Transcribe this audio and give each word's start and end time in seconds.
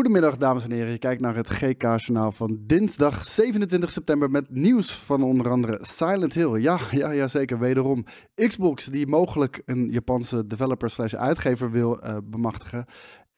Goedemiddag, 0.00 0.36
dames 0.36 0.64
en 0.64 0.70
heren. 0.70 0.90
Je 0.90 0.98
kijkt 0.98 1.20
naar 1.20 1.34
het 1.36 1.50
GK-journaal 1.50 2.32
van 2.32 2.58
dinsdag 2.60 3.24
27 3.24 3.92
september 3.92 4.30
met 4.30 4.50
nieuws 4.50 4.92
van 4.92 5.22
onder 5.22 5.50
andere 5.50 5.78
Silent 5.80 6.32
Hill. 6.32 6.60
Ja, 6.60 6.78
ja, 6.90 7.10
ja 7.10 7.28
zeker, 7.28 7.58
wederom. 7.58 8.04
Xbox, 8.34 8.84
die 8.84 9.06
mogelijk 9.06 9.62
een 9.66 9.90
Japanse 9.90 10.46
developer 10.46 10.90
slash 10.90 11.14
uitgever 11.14 11.70
wil 11.70 12.04
uh, 12.04 12.16
bemachtigen. 12.24 12.84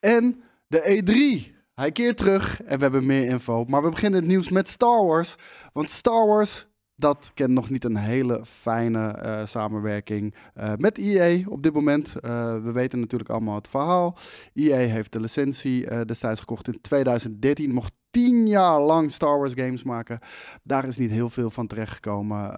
En 0.01 0.43
de 0.67 1.03
E3. 1.03 1.53
Hij 1.75 1.93
keert 1.93 2.17
terug 2.17 2.63
en 2.63 2.77
we 2.77 2.83
hebben 2.83 3.07
meer 3.07 3.25
info. 3.25 3.65
Maar 3.65 3.83
we 3.83 3.91
beginnen 3.91 4.21
het 4.21 4.29
nieuws 4.29 4.49
met 4.49 4.69
Star 4.69 5.07
Wars. 5.07 5.35
Want 5.73 5.91
Star 5.91 6.27
Wars 6.27 6.67
dat 7.03 7.31
kent 7.35 7.51
nog 7.51 7.71
niet 7.71 7.85
een 7.85 7.97
hele 7.97 8.41
fijne 8.45 9.23
uh, 9.25 9.47
samenwerking 9.47 10.35
uh, 10.57 10.73
met 10.77 10.99
EA 10.99 11.49
op 11.49 11.63
dit 11.63 11.73
moment. 11.73 12.15
Uh, 12.17 12.23
we 12.63 12.73
weten 12.73 13.01
natuurlijk 13.01 13.31
allemaal 13.31 13.55
het 13.55 13.69
verhaal. 13.69 14.17
EA 14.55 14.77
heeft 14.77 15.13
de 15.13 15.21
licentie 15.21 16.05
destijds 16.05 16.41
gekocht 16.41 16.69
in 16.69 16.81
2013. 16.81 17.73
Mocht 17.73 17.93
tien 18.11 18.47
jaar 18.47 18.81
lang 18.81 19.13
Star 19.13 19.39
Wars 19.39 19.53
games 19.55 19.83
maken. 19.83 20.19
Daar 20.63 20.85
is 20.85 20.97
niet 20.97 21.11
heel 21.11 21.29
veel 21.29 21.51
van 21.51 21.67
terechtgekomen. 21.67 22.57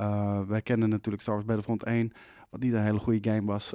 wij 0.48 0.62
kennen 0.62 0.88
natuurlijk 0.88 1.22
Star 1.22 1.34
Wars 1.34 1.46
Battlefront 1.46 1.82
1. 1.84 2.12
Wat 2.54 2.62
niet 2.62 2.72
een 2.72 2.82
hele 2.82 2.98
goede 2.98 3.30
game 3.30 3.46
was. 3.46 3.70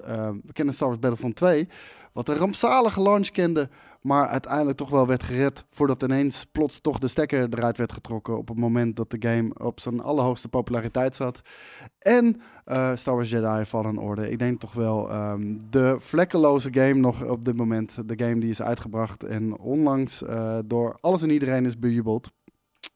we 0.45 0.53
kennen 0.53 0.73
Star 0.73 0.87
Wars 0.87 0.99
Battlefront 0.99 1.35
2. 1.35 1.67
Wat 2.13 2.29
een 2.29 2.35
rampzalige 2.35 3.01
launch 3.01 3.29
kende 3.29 3.69
maar 4.01 4.27
uiteindelijk 4.27 4.77
toch 4.77 4.89
wel 4.89 5.07
werd 5.07 5.23
gered 5.23 5.65
voordat 5.69 6.03
ineens 6.03 6.45
plots 6.45 6.81
toch 6.81 6.99
de 6.99 7.07
stekker 7.07 7.47
eruit 7.49 7.77
werd 7.77 7.91
getrokken 7.91 8.37
op 8.37 8.47
het 8.47 8.57
moment 8.57 8.95
dat 8.95 9.09
de 9.09 9.17
game 9.19 9.51
op 9.57 9.79
zijn 9.79 10.01
allerhoogste 10.01 10.47
populariteit 10.47 11.15
zat. 11.15 11.41
En 11.99 12.41
uh, 12.65 12.95
Star 12.95 13.15
Wars 13.15 13.29
Jedi 13.29 13.65
Fallen 13.65 13.97
Order. 13.97 14.31
Ik 14.31 14.39
denk 14.39 14.59
toch 14.59 14.73
wel 14.73 15.13
um, 15.13 15.61
de 15.69 15.95
vlekkeloze 15.99 16.73
game 16.73 16.93
nog 16.93 17.23
op 17.23 17.45
dit 17.45 17.55
moment. 17.55 17.97
De 18.05 18.25
game 18.25 18.39
die 18.39 18.49
is 18.49 18.61
uitgebracht 18.61 19.23
en 19.23 19.57
onlangs 19.57 20.23
uh, 20.23 20.57
door 20.65 20.97
alles 21.01 21.21
en 21.21 21.29
iedereen 21.29 21.65
is 21.65 21.79
bejubeld. 21.79 22.31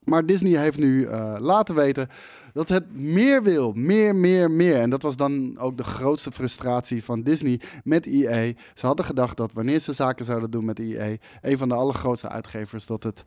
Maar 0.05 0.25
Disney 0.25 0.59
heeft 0.59 0.77
nu 0.77 1.07
uh, 1.07 1.35
laten 1.39 1.75
weten 1.75 2.07
dat 2.53 2.69
het 2.69 2.95
meer 2.95 3.43
wil. 3.43 3.73
Meer, 3.73 4.15
meer, 4.15 4.51
meer. 4.51 4.79
En 4.79 4.89
dat 4.89 5.01
was 5.01 5.15
dan 5.15 5.59
ook 5.59 5.77
de 5.77 5.83
grootste 5.83 6.31
frustratie 6.31 7.03
van 7.03 7.21
Disney 7.21 7.61
met 7.83 8.05
EA. 8.05 8.53
Ze 8.73 8.85
hadden 8.85 9.05
gedacht 9.05 9.37
dat 9.37 9.53
wanneer 9.53 9.79
ze 9.79 9.93
zaken 9.93 10.25
zouden 10.25 10.51
doen 10.51 10.65
met 10.65 10.79
EA, 10.79 11.15
een 11.41 11.57
van 11.57 11.69
de 11.69 11.75
allergrootste 11.75 12.29
uitgevers, 12.29 12.85
dat 12.85 13.03
het 13.03 13.25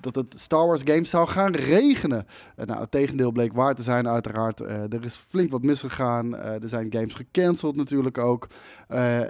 dat 0.00 0.14
het 0.14 0.34
Star 0.40 0.66
Wars 0.66 0.80
games 0.84 1.10
zou 1.10 1.28
gaan 1.28 1.54
regenen. 1.54 2.26
Uh, 2.56 2.66
nou, 2.66 2.80
het 2.80 2.90
tegendeel 2.90 3.32
bleek 3.32 3.52
waar 3.52 3.74
te 3.74 3.82
zijn, 3.82 4.08
uiteraard. 4.08 4.60
Uh, 4.60 4.92
er 4.92 5.04
is 5.04 5.16
flink 5.16 5.50
wat 5.50 5.62
misgegaan. 5.62 6.36
Er 6.36 6.68
zijn 6.68 6.92
games 6.92 7.14
gecanceld 7.14 7.76
natuurlijk 7.76 8.18
ook. 8.18 8.48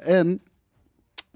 en 0.03 0.41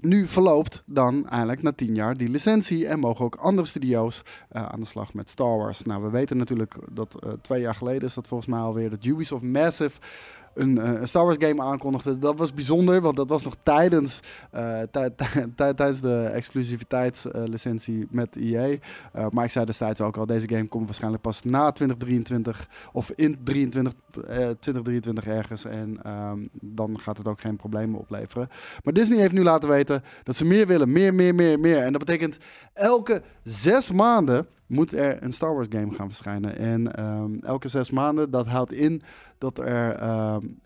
nu 0.01 0.25
verloopt 0.25 0.83
dan 0.85 1.29
eigenlijk 1.29 1.61
na 1.61 1.71
tien 1.71 1.95
jaar 1.95 2.17
die 2.17 2.29
licentie 2.29 2.87
en 2.87 2.99
mogen 2.99 3.25
ook 3.25 3.35
andere 3.35 3.67
studio's 3.67 4.21
uh, 4.51 4.65
aan 4.65 4.79
de 4.79 4.85
slag 4.85 5.13
met 5.13 5.29
Star 5.29 5.57
Wars. 5.57 5.83
Nou, 5.83 6.03
we 6.03 6.09
weten 6.09 6.37
natuurlijk 6.37 6.75
dat 6.91 7.17
uh, 7.25 7.31
twee 7.41 7.61
jaar 7.61 7.75
geleden 7.75 8.07
is 8.07 8.13
dat 8.13 8.27
volgens 8.27 8.49
mij 8.49 8.59
alweer 8.59 8.89
dat 8.89 9.05
Ubisoft 9.05 9.43
Massive 9.43 9.99
een, 10.53 10.77
uh, 10.77 10.83
een, 10.83 11.07
Star 11.07 11.25
Wars 11.25 11.37
game 11.39 11.61
aankondigde. 11.61 12.19
Dat 12.19 12.37
was 12.37 12.53
bijzonder, 12.53 13.01
want 13.01 13.15
dat 13.15 13.29
was 13.29 13.43
nog 13.43 13.55
tijdens, 13.63 14.19
uh, 14.55 14.81
tijdens 15.55 16.01
de 16.01 16.29
exclusiviteitslicentie 16.33 18.07
met 18.09 18.35
EA. 18.35 18.67
Uh, 18.67 19.25
maar 19.29 19.43
ik 19.43 19.51
zei 19.51 19.65
destijds 19.65 20.01
ook 20.01 20.17
al, 20.17 20.25
deze 20.25 20.49
game 20.49 20.67
komt 20.67 20.85
waarschijnlijk 20.85 21.23
pas 21.23 21.43
na 21.43 21.71
2023 21.71 22.69
of 22.91 23.11
in 23.15 23.37
23, 23.43 23.93
2023 24.11 25.27
ergens. 25.27 25.65
En 25.65 25.99
um, 26.11 26.49
dan 26.51 26.99
gaat 26.99 27.17
het 27.17 27.27
ook 27.27 27.41
geen 27.41 27.55
problemen 27.55 27.99
opleveren. 27.99 28.49
Maar 28.83 28.93
Disney 28.93 29.17
heeft 29.19 29.33
nu 29.33 29.43
laten 29.43 29.69
weten 29.69 30.03
dat 30.23 30.35
ze 30.35 30.45
meer 30.45 30.67
willen. 30.67 30.91
Meer, 30.91 31.13
meer, 31.13 31.35
meer, 31.35 31.59
meer. 31.59 31.77
En 31.77 31.91
dat 31.91 32.05
betekent 32.05 32.37
elke 32.73 33.21
zes 33.43 33.91
maanden 33.91 34.45
moet 34.69 34.93
er 34.93 35.23
een 35.23 35.33
Star 35.33 35.53
Wars 35.53 35.67
game 35.69 35.93
gaan 35.93 36.07
verschijnen. 36.07 36.57
En 36.57 37.05
um, 37.05 37.39
elke 37.43 37.67
zes 37.67 37.89
maanden, 37.89 38.31
dat 38.31 38.47
houdt 38.47 38.71
in 38.71 39.01
dat 39.39 39.59
er 39.59 40.03
um, 40.33 40.59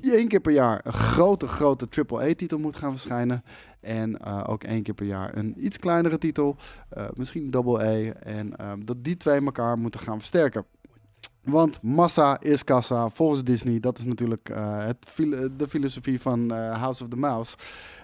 één 0.00 0.28
keer 0.28 0.40
per 0.40 0.52
jaar 0.52 0.80
een 0.84 0.92
grote, 0.92 1.46
grote 1.46 1.88
AAA-titel 2.08 2.58
moet 2.58 2.76
gaan 2.76 2.90
verschijnen. 2.90 3.44
En 3.80 4.18
uh, 4.24 4.44
ook 4.46 4.64
één 4.64 4.82
keer 4.82 4.94
per 4.94 5.06
jaar 5.06 5.36
een 5.36 5.64
iets 5.64 5.78
kleinere 5.78 6.18
titel, 6.18 6.56
uh, 6.98 7.04
misschien 7.14 7.50
double 7.50 7.84
A. 7.84 8.12
En 8.12 8.70
um, 8.70 8.84
dat 8.84 9.04
die 9.04 9.16
twee 9.16 9.40
elkaar 9.44 9.78
moeten 9.78 10.00
gaan 10.00 10.18
versterken. 10.18 10.64
Want 11.42 11.82
massa 11.82 12.40
is 12.40 12.64
kassa, 12.64 13.08
volgens 13.08 13.44
Disney. 13.44 13.80
Dat 13.80 13.98
is 13.98 14.04
natuurlijk 14.04 14.48
uh, 14.50 14.84
het, 14.84 15.06
de 15.56 15.68
filosofie 15.68 16.20
van 16.20 16.50
House 16.52 17.02
of 17.02 17.08
the 17.08 17.16
Mouse. 17.16 17.56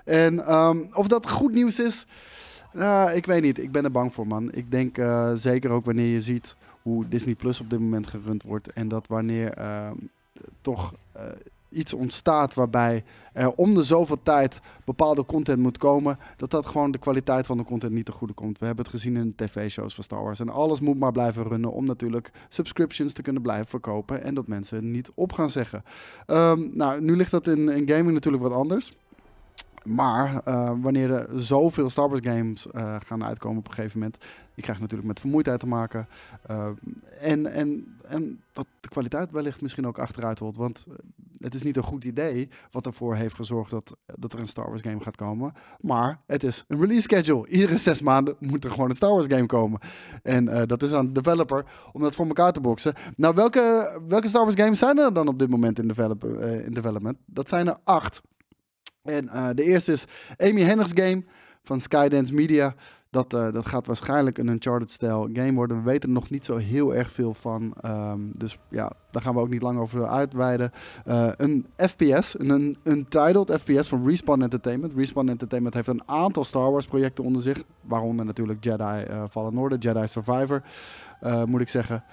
En 0.04 0.54
um, 0.54 0.88
of 0.92 1.08
dat 1.08 1.30
goed 1.30 1.52
nieuws 1.52 1.78
is, 1.78 2.06
ik 3.14 3.26
weet 3.26 3.42
niet. 3.42 3.58
Ik 3.58 3.72
ben 3.72 3.84
er 3.84 3.90
bang 3.90 4.14
voor, 4.14 4.26
man. 4.26 4.52
Ik 4.52 4.70
denk 4.70 4.96
zeker 5.34 5.70
ook 5.70 5.84
wanneer 5.84 6.06
je 6.06 6.20
ziet 6.20 6.56
hoe 6.82 7.08
Disney 7.08 7.34
Plus 7.34 7.60
op 7.60 7.70
dit 7.70 7.80
moment 7.80 8.06
gerund 8.06 8.42
wordt. 8.42 8.72
En 8.72 8.88
dat 8.88 9.06
wanneer 9.06 9.54
toch 10.60 10.94
eh, 11.12 11.22
iets 11.68 11.94
ontstaat 11.94 12.54
waarbij 12.54 13.04
er 13.32 13.52
om 13.52 13.74
de 13.74 13.82
zoveel 13.82 14.22
tijd 14.22 14.60
bepaalde 14.84 15.24
content 15.24 15.58
moet 15.58 15.78
komen, 15.78 16.18
dat 16.36 16.50
dat 16.50 16.66
gewoon 16.66 16.90
de 16.90 16.98
kwaliteit 16.98 17.46
van 17.46 17.56
de 17.56 17.64
content 17.64 17.92
niet 17.92 18.04
te 18.04 18.12
goede 18.12 18.32
komt. 18.32 18.58
We 18.58 18.66
hebben 18.66 18.84
het 18.84 18.94
gezien 18.94 19.16
in 19.16 19.34
tv-shows 19.34 19.94
van 19.94 20.04
Star 20.04 20.22
Wars. 20.22 20.40
En 20.40 20.48
alles 20.48 20.80
moet 20.80 20.98
maar 20.98 21.12
blijven 21.12 21.42
runnen 21.44 21.72
om 21.72 21.84
natuurlijk 21.84 22.32
subscriptions 22.48 23.12
te 23.12 23.22
kunnen 23.22 23.42
blijven 23.42 23.66
verkopen 23.66 24.22
en 24.22 24.34
dat 24.34 24.46
mensen 24.46 24.90
niet 24.90 25.10
op 25.14 25.32
gaan 25.32 25.50
zeggen. 25.50 25.82
Um, 26.26 26.70
nou, 26.74 27.00
nu 27.00 27.16
ligt 27.16 27.30
dat 27.30 27.46
in, 27.46 27.68
in 27.68 27.88
gaming 27.88 28.12
natuurlijk 28.12 28.42
wat 28.42 28.52
anders. 28.52 28.92
Maar 29.86 30.42
uh, 30.48 30.72
wanneer 30.80 31.10
er 31.10 31.42
zoveel 31.42 31.90
Star 31.90 32.08
Wars 32.08 32.20
games 32.22 32.66
uh, 32.72 32.96
gaan 33.04 33.24
uitkomen 33.24 33.58
op 33.58 33.68
een 33.68 33.74
gegeven 33.74 33.98
moment, 33.98 34.16
je 34.54 34.62
krijgt 34.62 34.80
natuurlijk 34.80 35.08
met 35.08 35.20
vermoeidheid 35.20 35.60
te 35.60 35.66
maken. 35.66 36.08
Uh, 36.50 36.68
en, 37.20 37.46
en, 37.46 37.96
en 38.08 38.40
dat 38.52 38.66
de 38.80 38.88
kwaliteit 38.88 39.30
wellicht 39.30 39.60
misschien 39.60 39.86
ook 39.86 39.98
achteruit 39.98 40.38
holt. 40.38 40.56
Want 40.56 40.86
het 41.38 41.54
is 41.54 41.62
niet 41.62 41.76
een 41.76 41.82
goed 41.82 42.04
idee 42.04 42.48
wat 42.70 42.86
ervoor 42.86 43.14
heeft 43.14 43.34
gezorgd 43.34 43.70
dat, 43.70 43.96
dat 44.14 44.32
er 44.32 44.38
een 44.38 44.48
Star 44.48 44.68
Wars 44.68 44.82
game 44.82 45.00
gaat 45.00 45.16
komen. 45.16 45.52
Maar 45.80 46.18
het 46.26 46.42
is 46.42 46.64
een 46.68 46.80
release 46.80 47.02
schedule. 47.02 47.48
Iedere 47.48 47.78
zes 47.78 48.00
maanden 48.00 48.36
moet 48.38 48.64
er 48.64 48.70
gewoon 48.70 48.88
een 48.88 48.94
Star 48.94 49.10
Wars 49.10 49.26
game 49.26 49.46
komen. 49.46 49.80
En 50.22 50.66
dat 50.66 50.82
is 50.82 50.92
aan 50.92 51.06
de 51.06 51.12
developer 51.12 51.64
om 51.92 52.00
dat 52.00 52.14
voor 52.14 52.26
elkaar 52.26 52.52
te 52.52 52.60
boksen. 52.60 52.94
Nou, 53.16 53.34
welke, 53.34 53.96
welke 54.08 54.28
Star 54.28 54.42
Wars 54.42 54.56
games 54.56 54.78
zijn 54.78 54.98
er 54.98 55.12
dan 55.12 55.28
op 55.28 55.38
dit 55.38 55.48
moment 55.48 55.78
in, 55.78 55.94
in 56.64 56.72
development? 56.72 57.18
Dat 57.24 57.48
zijn 57.48 57.66
er 57.66 57.76
acht. 57.84 58.22
En 59.06 59.24
uh, 59.24 59.48
de 59.54 59.62
eerste 59.62 59.92
is 59.92 60.04
Amy 60.36 60.62
Hennigs 60.62 60.92
game 60.94 61.24
van 61.62 61.80
Skydance 61.80 62.34
Media. 62.34 62.74
Dat, 63.10 63.34
uh, 63.34 63.52
dat 63.52 63.66
gaat 63.66 63.86
waarschijnlijk 63.86 64.38
een 64.38 64.48
Uncharted-stijl 64.48 65.28
game 65.32 65.52
worden. 65.52 65.76
We 65.76 65.82
weten 65.82 66.08
er 66.08 66.14
nog 66.14 66.30
niet 66.30 66.44
zo 66.44 66.56
heel 66.56 66.94
erg 66.94 67.10
veel 67.10 67.34
van. 67.34 67.74
Um, 67.84 68.32
dus 68.34 68.58
ja, 68.70 68.92
daar 69.10 69.22
gaan 69.22 69.34
we 69.34 69.40
ook 69.40 69.50
niet 69.50 69.62
lang 69.62 69.78
over 69.78 70.08
uitweiden. 70.08 70.70
Uh, 71.06 71.28
een 71.36 71.66
FPS, 71.76 72.38
een 72.38 72.76
Untitled 72.82 73.50
FPS 73.60 73.88
van 73.88 74.08
Respawn 74.08 74.42
Entertainment. 74.42 74.94
Respawn 74.96 75.28
Entertainment 75.28 75.74
heeft 75.74 75.88
een 75.88 76.08
aantal 76.08 76.44
Star 76.44 76.70
Wars 76.70 76.86
projecten 76.86 77.24
onder 77.24 77.42
zich. 77.42 77.62
Waaronder 77.80 78.26
natuurlijk 78.26 78.64
Jedi 78.64 79.06
Fallen 79.30 79.58
Order, 79.58 79.78
Jedi 79.78 80.06
Survivor, 80.06 80.62
moet 81.44 81.60
ik 81.60 81.68
zeggen. 81.68 82.04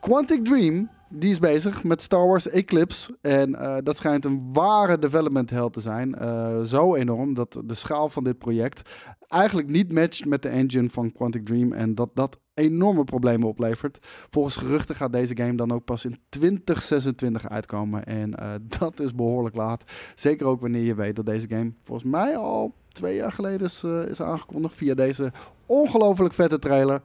Quantic 0.00 0.44
Dream 0.44 0.88
die 1.08 1.30
is 1.30 1.38
bezig 1.38 1.84
met 1.84 2.02
Star 2.02 2.26
Wars 2.26 2.48
Eclipse. 2.48 3.18
En 3.20 3.50
uh, 3.50 3.76
dat 3.82 3.96
schijnt 3.96 4.24
een 4.24 4.52
ware 4.52 4.98
development 4.98 5.50
hell 5.50 5.70
te 5.70 5.80
zijn. 5.80 6.16
Uh, 6.22 6.62
zo 6.62 6.94
enorm 6.94 7.34
dat 7.34 7.60
de 7.64 7.74
schaal 7.74 8.08
van 8.08 8.24
dit 8.24 8.38
project 8.38 8.90
eigenlijk 9.28 9.68
niet 9.68 9.92
matcht 9.92 10.24
met 10.24 10.42
de 10.42 10.48
engine 10.48 10.90
van 10.90 11.12
Quantic 11.12 11.46
Dream. 11.46 11.72
En 11.72 11.94
dat 11.94 12.10
dat 12.14 12.40
enorme 12.54 13.04
problemen 13.04 13.48
oplevert. 13.48 13.98
Volgens 14.30 14.56
geruchten 14.56 14.94
gaat 14.94 15.12
deze 15.12 15.36
game 15.36 15.54
dan 15.54 15.72
ook 15.72 15.84
pas 15.84 16.04
in 16.04 16.18
2026 16.28 17.48
uitkomen. 17.48 18.04
En 18.04 18.34
uh, 18.40 18.52
dat 18.78 19.00
is 19.00 19.14
behoorlijk 19.14 19.56
laat. 19.56 19.84
Zeker 20.14 20.46
ook 20.46 20.60
wanneer 20.60 20.84
je 20.84 20.94
weet 20.94 21.16
dat 21.16 21.26
deze 21.26 21.48
game 21.48 21.72
volgens 21.82 22.10
mij 22.10 22.36
al 22.36 22.74
twee 22.92 23.16
jaar 23.16 23.32
geleden 23.32 23.66
is, 23.66 23.84
is 23.84 24.22
aangekondigd. 24.22 24.74
Via 24.74 24.94
deze 24.94 25.32
ongelooflijk 25.66 26.34
vette 26.34 26.58
trailer. 26.58 27.02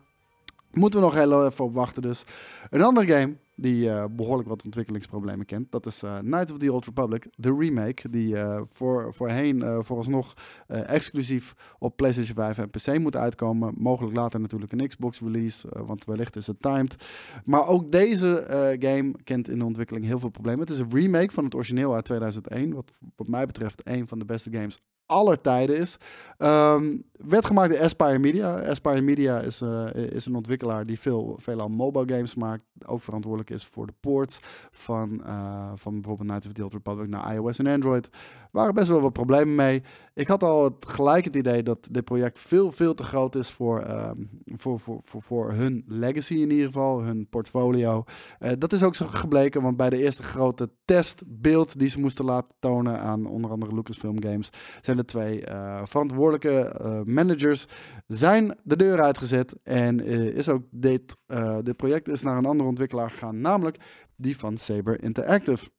Moeten 0.71 0.99
we 0.99 1.05
nog 1.05 1.15
heel 1.15 1.45
even 1.45 1.65
op 1.65 1.73
wachten 1.73 2.01
dus. 2.01 2.25
Een 2.69 2.81
andere 2.81 3.07
game 3.07 3.35
die 3.55 3.85
uh, 3.85 4.05
behoorlijk 4.11 4.49
wat 4.49 4.63
ontwikkelingsproblemen 4.63 5.45
kent. 5.45 5.71
Dat 5.71 5.85
is 5.85 6.03
uh, 6.03 6.19
Night 6.19 6.51
of 6.51 6.57
the 6.57 6.73
Old 6.73 6.85
Republic, 6.85 7.27
de 7.35 7.55
remake, 7.55 8.09
die 8.09 8.35
uh, 8.35 8.61
voor, 8.65 9.13
voorheen 9.13 9.83
vooralsnog 9.83 10.33
exclusief 10.67 11.53
op 11.79 11.95
PlayStation 11.95 12.35
5 12.35 12.57
en 12.57 12.69
PC 12.69 12.97
moet 12.99 13.15
uitkomen. 13.15 13.73
Mogelijk 13.77 14.15
later 14.15 14.39
natuurlijk 14.39 14.71
een 14.71 14.87
Xbox 14.87 15.19
release, 15.19 15.67
want 15.85 16.05
wellicht 16.05 16.35
is 16.35 16.47
het 16.47 16.61
timed. 16.61 16.95
Maar 17.43 17.67
ook 17.67 17.91
deze 17.91 18.45
game 18.79 19.13
kent 19.23 19.49
in 19.49 19.59
de 19.59 19.65
ontwikkeling 19.65 20.05
heel 20.05 20.19
veel 20.19 20.29
problemen. 20.29 20.59
Het 20.59 20.69
is 20.69 20.79
een 20.79 20.91
remake 20.91 21.33
van 21.33 21.43
het 21.43 21.55
origineel 21.55 21.93
uit 21.93 22.05
2001, 22.05 22.73
wat 22.73 22.91
wat 23.15 23.27
mij 23.27 23.45
betreft 23.45 23.81
een 23.83 24.07
van 24.07 24.19
de 24.19 24.25
beste 24.25 24.51
games 24.51 24.79
aller 25.05 25.41
tijden 25.41 25.77
is. 25.77 25.97
Ehm, 26.37 26.97
werd 27.11 27.45
gemaakt 27.45 27.71
door 27.71 27.81
Aspire 27.81 28.19
Media. 28.19 28.59
Aspire 28.59 29.01
Media 29.01 29.39
is, 29.39 29.61
uh, 29.61 29.93
is 29.93 30.25
een 30.25 30.35
ontwikkelaar 30.35 30.85
die 30.85 30.99
veel, 30.99 31.37
veelal 31.41 31.67
mobile 31.67 32.13
games 32.13 32.35
maakt. 32.35 32.63
Ook 32.85 33.01
verantwoordelijk 33.01 33.49
is 33.49 33.65
voor 33.65 33.85
de 33.85 33.93
ports 33.99 34.39
van, 34.71 35.21
uh, 35.25 35.71
van 35.75 35.93
bijvoorbeeld 35.93 36.29
Knights 36.29 36.47
of 36.47 36.53
the 36.53 36.63
Old 36.63 36.73
Republic 36.73 37.07
naar 37.07 37.33
iOS 37.33 37.59
en 37.59 37.67
Android. 37.67 38.09
waren 38.51 38.73
best 38.73 38.87
wel 38.87 39.01
wat 39.01 39.13
problemen 39.13 39.55
mee. 39.55 39.83
Ik 40.13 40.27
had 40.27 40.43
al 40.43 40.63
het, 40.63 40.73
gelijk 40.79 41.25
het 41.25 41.35
idee 41.35 41.63
dat 41.63 41.87
dit 41.91 42.03
project 42.03 42.39
veel, 42.39 42.71
veel 42.71 42.93
te 42.93 43.03
groot 43.03 43.35
is 43.35 43.51
voor, 43.51 43.83
uh, 43.87 44.11
voor, 44.45 44.79
voor, 44.79 44.99
voor, 45.03 45.21
voor 45.21 45.51
hun 45.51 45.83
legacy 45.87 46.33
in 46.33 46.51
ieder 46.51 46.65
geval, 46.65 47.01
hun 47.01 47.27
portfolio. 47.29 48.03
Uh, 48.39 48.51
dat 48.57 48.73
is 48.73 48.83
ook 48.83 48.95
zo 48.95 49.05
gebleken, 49.05 49.61
want 49.61 49.77
bij 49.77 49.89
de 49.89 49.97
eerste 49.97 50.23
grote 50.23 50.69
testbeeld 50.85 51.79
die 51.79 51.89
ze 51.89 51.99
moesten 51.99 52.25
laten 52.25 52.55
tonen 52.59 52.99
aan 52.99 53.25
onder 53.25 53.51
andere 53.51 53.75
Lucasfilm 53.75 54.23
Games, 54.23 54.49
de 54.97 55.05
twee 55.05 55.43
verantwoordelijke 55.83 57.03
managers 57.05 57.65
zijn 58.07 58.57
de 58.63 58.75
deur 58.75 59.01
uitgezet 59.01 59.55
en 59.63 59.99
uh, 59.99 60.25
is 60.25 60.49
ook 60.49 60.63
dit, 60.71 61.17
dit 61.61 61.77
project 61.77 62.07
is 62.07 62.21
naar 62.21 62.37
een 62.37 62.45
andere 62.45 62.69
ontwikkelaar 62.69 63.09
gegaan, 63.09 63.41
namelijk 63.41 63.77
die 64.15 64.37
van 64.37 64.57
Saber 64.57 65.03
Interactive. 65.03 65.69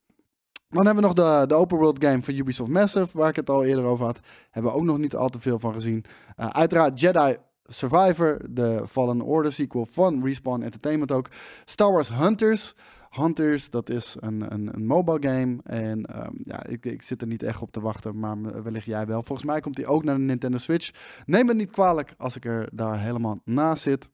Dan 0.69 0.85
hebben 0.85 1.03
we 1.03 1.09
nog 1.09 1.39
de, 1.41 1.47
de 1.47 1.53
open 1.53 1.77
world 1.77 2.03
game 2.03 2.21
van 2.21 2.33
Ubisoft 2.33 2.71
Massive, 2.71 3.17
waar 3.17 3.29
ik 3.29 3.35
het 3.35 3.49
al 3.49 3.65
eerder 3.65 3.83
over 3.83 4.05
had. 4.05 4.19
Hebben 4.51 4.71
we 4.71 4.77
ook 4.77 4.83
nog 4.83 4.97
niet 4.97 5.15
al 5.15 5.29
te 5.29 5.39
veel 5.39 5.59
van 5.59 5.73
gezien. 5.73 6.05
Uiteraard 6.35 6.99
Jedi 6.99 7.37
Survivor, 7.63 8.41
de 8.49 8.83
Fallen 8.89 9.21
Order 9.21 9.53
sequel 9.53 9.85
van 9.89 10.23
Respawn 10.23 10.61
Entertainment 10.61 11.11
ook. 11.11 11.29
Star 11.65 11.91
Wars 11.91 12.09
Hunters, 12.09 12.75
Hunters, 13.15 13.69
dat 13.69 13.89
is 13.89 14.15
een, 14.19 14.53
een, 14.53 14.75
een 14.75 14.85
mobile 14.85 15.29
game. 15.29 15.57
En 15.63 16.25
um, 16.25 16.39
ja, 16.43 16.65
ik, 16.65 16.85
ik 16.85 17.01
zit 17.01 17.21
er 17.21 17.27
niet 17.27 17.43
echt 17.43 17.61
op 17.61 17.71
te 17.71 17.81
wachten, 17.81 18.19
maar 18.19 18.63
wellicht 18.63 18.85
jij 18.85 19.05
wel. 19.05 19.23
Volgens 19.23 19.47
mij 19.47 19.59
komt 19.59 19.75
die 19.75 19.87
ook 19.87 20.03
naar 20.03 20.15
de 20.15 20.21
Nintendo 20.21 20.57
Switch. 20.57 20.91
Neem 21.25 21.47
het 21.47 21.57
niet 21.57 21.71
kwalijk 21.71 22.13
als 22.17 22.35
ik 22.35 22.45
er 22.45 22.69
daar 22.73 22.99
helemaal 22.99 23.37
naast 23.43 23.83
zit. 23.83 24.09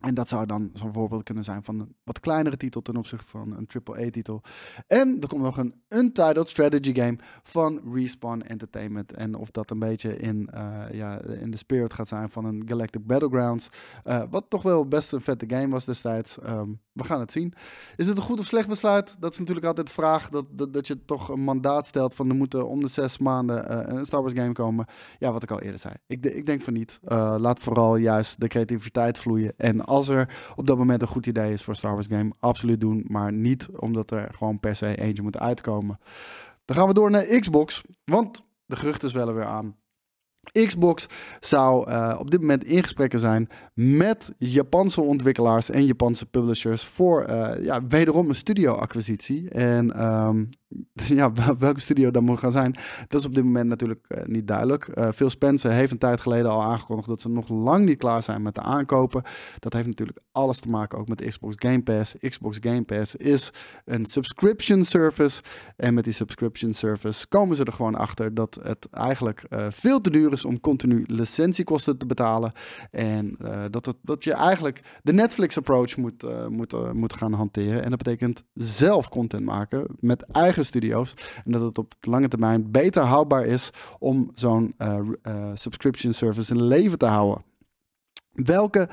En 0.00 0.14
dat 0.14 0.28
zou 0.28 0.46
dan 0.46 0.70
zo'n 0.72 0.92
voorbeeld 0.92 1.22
kunnen 1.22 1.44
zijn 1.44 1.64
van 1.64 1.80
een 1.80 1.94
wat 2.04 2.20
kleinere 2.20 2.56
titel 2.56 2.82
ten 2.82 2.96
opzichte 2.96 3.26
van 3.26 3.56
een 3.56 3.68
AAA-titel. 3.84 4.42
En 4.86 5.16
er 5.20 5.28
komt 5.28 5.42
nog 5.42 5.56
een 5.58 5.82
Untitled 5.88 6.48
Strategy 6.48 6.94
game 6.94 7.18
van 7.42 7.80
Respawn 7.94 8.40
Entertainment. 8.40 9.12
En 9.12 9.34
of 9.34 9.50
dat 9.50 9.70
een 9.70 9.78
beetje 9.78 10.16
in, 10.16 10.50
uh, 10.54 10.84
ja, 10.92 11.20
in 11.20 11.50
de 11.50 11.56
spirit 11.56 11.92
gaat 11.92 12.08
zijn 12.08 12.30
van 12.30 12.44
een 12.44 12.62
Galactic 12.66 13.06
Battlegrounds. 13.06 13.68
Uh, 14.04 14.22
wat 14.30 14.44
toch 14.48 14.62
wel 14.62 14.88
best 14.88 15.12
een 15.12 15.20
vette 15.20 15.44
game 15.48 15.68
was 15.68 15.84
destijds. 15.84 16.38
Um, 16.46 16.80
we 17.00 17.06
gaan 17.06 17.20
het 17.20 17.32
zien. 17.32 17.54
Is 17.96 18.06
het 18.06 18.16
een 18.16 18.22
goed 18.22 18.38
of 18.38 18.46
slecht 18.46 18.68
besluit? 18.68 19.16
Dat 19.18 19.32
is 19.32 19.38
natuurlijk 19.38 19.66
altijd 19.66 19.86
de 19.86 19.92
vraag. 19.92 20.28
Dat, 20.28 20.44
dat, 20.50 20.72
dat 20.72 20.86
je 20.86 21.04
toch 21.04 21.28
een 21.28 21.40
mandaat 21.40 21.86
stelt 21.86 22.14
van 22.14 22.28
er 22.28 22.34
moeten 22.34 22.68
om 22.68 22.80
de 22.80 22.88
zes 22.88 23.18
maanden 23.18 23.72
uh, 23.72 23.98
een 23.98 24.06
Star 24.06 24.20
Wars 24.20 24.34
game 24.34 24.52
komen. 24.52 24.86
Ja, 25.18 25.32
wat 25.32 25.42
ik 25.42 25.50
al 25.50 25.60
eerder 25.60 25.80
zei. 25.80 25.94
Ik, 26.06 26.26
ik 26.26 26.46
denk 26.46 26.62
van 26.62 26.72
niet. 26.72 26.98
laat 27.38 27.60
vooral 27.60 27.96
juist 27.96 28.40
de 28.40 28.48
creativiteit 28.48 29.18
vloeien. 29.18 29.52
En 29.56 29.84
als 29.84 30.08
er 30.08 30.52
op 30.56 30.66
dat 30.66 30.78
moment 30.78 31.02
een 31.02 31.08
goed 31.08 31.26
idee 31.26 31.52
is 31.52 31.62
voor 31.62 31.76
Star 31.76 31.92
Wars 31.94 32.06
game, 32.06 32.32
absoluut 32.38 32.80
doen. 32.80 33.04
Maar 33.08 33.32
niet 33.32 33.68
omdat 33.76 34.10
er 34.10 34.28
gewoon 34.34 34.60
per 34.60 34.76
se 34.76 34.96
eentje 34.96 35.22
moet 35.22 35.38
uitkomen. 35.38 35.98
Dan 36.64 36.76
gaan 36.76 36.88
we 36.88 36.94
door 36.94 37.10
naar 37.10 37.24
Xbox. 37.24 37.82
Want 38.04 38.42
de 38.66 38.76
geruchten 38.76 39.10
zwellen 39.10 39.34
weer 39.34 39.44
aan. 39.44 39.76
Xbox 40.52 41.06
zou 41.40 41.90
uh, 41.90 42.16
op 42.18 42.30
dit 42.30 42.40
moment 42.40 42.64
in 42.64 42.82
gesprekken 42.82 43.20
zijn 43.20 43.48
met 43.74 44.32
Japanse 44.38 45.00
ontwikkelaars 45.00 45.70
en 45.70 45.84
Japanse 45.84 46.26
publishers 46.26 46.84
voor 46.84 47.26
uh, 47.30 47.64
ja, 47.64 47.86
wederom 47.86 48.28
een 48.28 48.34
studio-acquisitie. 48.34 49.50
En 49.50 50.06
um, 50.06 50.48
ja, 50.92 51.32
welke 51.58 51.80
studio 51.80 52.10
dat 52.10 52.22
moet 52.22 52.38
gaan 52.38 52.52
zijn, 52.52 52.74
dat 53.08 53.20
is 53.20 53.26
op 53.26 53.34
dit 53.34 53.44
moment 53.44 53.68
natuurlijk 53.68 54.06
uh, 54.08 54.24
niet 54.24 54.46
duidelijk. 54.46 54.88
Phil 55.14 55.30
Spencer 55.30 55.70
heeft 55.70 55.92
een 55.92 55.98
tijd 55.98 56.20
geleden 56.20 56.50
al 56.50 56.62
aangekondigd 56.62 57.08
dat 57.08 57.20
ze 57.20 57.28
nog 57.28 57.48
lang 57.48 57.84
niet 57.84 57.98
klaar 57.98 58.22
zijn 58.22 58.42
met 58.42 58.54
de 58.54 58.60
aankopen. 58.60 59.22
Dat 59.58 59.72
heeft 59.72 59.86
natuurlijk 59.86 60.18
alles 60.32 60.60
te 60.60 60.68
maken 60.68 60.98
ook 60.98 61.08
met 61.08 61.26
Xbox 61.26 61.54
Game 61.58 61.82
Pass. 61.82 62.14
Xbox 62.28 62.58
Game 62.60 62.82
Pass 62.82 63.16
is 63.16 63.52
een 63.84 64.06
subscription 64.06 64.84
service. 64.84 65.42
En 65.76 65.94
met 65.94 66.04
die 66.04 66.12
subscription 66.12 66.72
service 66.72 67.28
komen 67.28 67.56
ze 67.56 67.64
er 67.64 67.72
gewoon 67.72 67.94
achter 67.94 68.34
dat 68.34 68.58
het 68.62 68.88
eigenlijk 68.90 69.42
veel 69.68 70.00
te 70.00 70.10
duur 70.10 70.29
is 70.32 70.44
om 70.44 70.60
continu 70.60 71.04
licentiekosten 71.06 71.98
te 71.98 72.06
betalen. 72.06 72.52
En 72.90 73.36
dat, 73.70 73.86
het, 73.86 73.96
dat 74.02 74.24
je 74.24 74.32
eigenlijk 74.32 75.00
de 75.02 75.12
Netflix 75.12 75.56
approach 75.56 75.96
moet, 75.96 76.24
moet, 76.48 76.92
moet 76.92 77.12
gaan 77.12 77.32
hanteren. 77.32 77.84
En 77.84 77.90
dat 77.90 77.98
betekent 77.98 78.44
zelf 78.54 79.08
content 79.08 79.44
maken 79.44 79.86
met 80.00 80.22
eigen 80.22 80.64
studio's. 80.64 81.14
En 81.44 81.52
dat 81.52 81.60
het 81.60 81.78
op 81.78 81.94
lange 82.00 82.28
termijn 82.28 82.70
beter 82.70 83.02
houdbaar 83.02 83.44
is 83.44 83.70
om 83.98 84.30
zo'n 84.34 84.74
uh, 84.78 84.98
uh, 85.22 85.50
subscription 85.54 86.12
service 86.12 86.54
in 86.54 86.62
leven 86.62 86.98
te 86.98 87.06
houden. 87.06 87.44
Welke, 88.32 88.88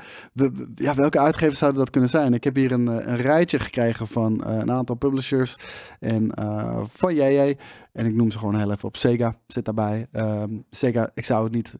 ja, 0.74 0.94
welke 0.94 1.18
uitgevers 1.18 1.58
zouden 1.58 1.80
dat 1.80 1.90
kunnen 1.90 2.10
zijn? 2.10 2.34
Ik 2.34 2.44
heb 2.44 2.54
hier 2.54 2.72
een, 2.72 2.88
eh, 2.88 3.06
een 3.06 3.16
rijtje 3.16 3.58
gekregen 3.58 4.06
van 4.08 4.42
uh, 4.46 4.58
een 4.58 4.70
aantal 4.70 4.96
publishers 4.96 5.56
en 6.00 6.32
uh, 6.40 6.82
van 6.88 7.14
JJ. 7.14 7.56
En 7.92 8.06
ik 8.06 8.14
noem 8.14 8.30
ze 8.30 8.38
gewoon 8.38 8.58
heel 8.58 8.70
even 8.70 8.88
op. 8.88 8.96
Sega 8.96 9.38
zit 9.46 9.64
daarbij. 9.64 10.06
Um, 10.12 10.64
Sega, 10.70 11.10
ik 11.14 11.24
zou 11.24 11.44
het 11.44 11.52
niet 11.52 11.74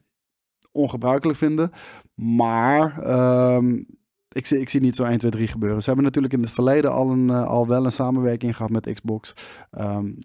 ongebruikelijk 0.71 1.37
vinden. 1.37 1.71
Maar 2.15 3.07
um, 3.55 3.85
ik, 4.29 4.45
zie, 4.45 4.59
ik 4.59 4.69
zie 4.69 4.81
niet 4.81 4.95
zo 4.95 5.03
1, 5.03 5.17
2, 5.17 5.31
3 5.31 5.47
gebeuren. 5.47 5.79
Ze 5.79 5.87
hebben 5.87 6.05
natuurlijk 6.05 6.33
in 6.33 6.41
het 6.41 6.51
verleden 6.51 6.91
al, 6.91 7.11
een, 7.11 7.29
al 7.29 7.67
wel 7.67 7.85
een 7.85 7.91
samenwerking 7.91 8.55
gehad 8.55 8.71
met 8.71 8.93
Xbox. 8.93 9.33
Um, 9.79 10.19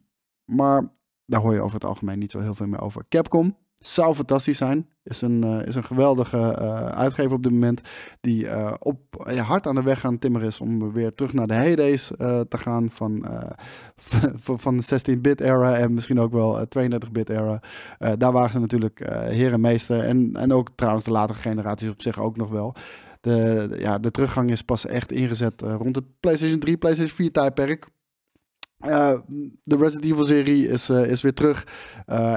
maar 0.44 0.92
daar 1.26 1.40
hoor 1.40 1.54
je 1.54 1.60
over 1.60 1.74
het 1.74 1.84
algemeen 1.84 2.18
niet 2.18 2.30
zo 2.30 2.40
heel 2.40 2.54
veel 2.54 2.66
meer 2.66 2.80
over. 2.80 3.04
Capcom 3.08 3.56
zou 3.86 4.14
fantastisch 4.14 4.56
zijn. 4.56 4.88
Is 5.02 5.20
een, 5.20 5.44
uh, 5.44 5.66
is 5.66 5.74
een 5.74 5.84
geweldige 5.84 6.36
uh, 6.60 6.84
uitgever 6.84 7.32
op 7.32 7.42
dit 7.42 7.52
moment. 7.52 7.80
Die 8.20 8.44
uh, 8.44 8.74
op, 8.78 8.98
hard 9.36 9.66
aan 9.66 9.74
de 9.74 9.82
weg 9.82 10.00
gaan 10.00 10.18
timmeren 10.18 10.48
is 10.48 10.60
om 10.60 10.92
weer 10.92 11.14
terug 11.14 11.32
naar 11.32 11.46
de 11.46 11.54
heydays 11.54 12.06
te 12.48 12.58
gaan. 12.58 12.90
Van, 12.90 13.26
van 14.64 14.76
de 14.76 14.84
16-bit 14.84 15.40
era 15.40 15.76
en 15.76 15.94
misschien 15.94 16.20
ook 16.20 16.32
wel 16.32 16.66
32-bit 16.78 17.28
era. 17.28 17.60
daar 18.18 18.32
waren 18.32 18.50
ze 18.50 18.58
natuurlijk 18.58 19.10
heer 19.28 19.52
en 19.52 19.60
meester. 19.60 20.04
En, 20.04 20.30
en 20.36 20.52
ook 20.52 20.70
trouwens 20.74 21.04
de 21.04 21.10
latere 21.10 21.38
generaties 21.38 21.88
op 21.88 22.02
zich 22.02 22.20
ook 22.20 22.36
nog 22.36 22.50
wel. 22.50 22.74
De, 23.20 23.68
ja, 23.78 23.98
de 23.98 24.10
teruggang 24.10 24.50
is 24.50 24.62
pas 24.62 24.86
echt 24.86 25.12
ingezet 25.12 25.60
rond 25.60 25.96
het 25.96 26.04
PlayStation 26.20 26.58
3, 26.58 26.76
PlayStation 26.76 27.16
4 27.16 27.32
tijdperk. 27.32 27.86
Uh, 28.86 29.12
de 29.62 29.76
Resident 29.76 30.04
Evil 30.04 30.24
serie 30.24 30.68
is, 30.68 30.90
uh, 30.90 31.10
is 31.10 31.22
weer 31.22 31.34
terug 31.34 31.66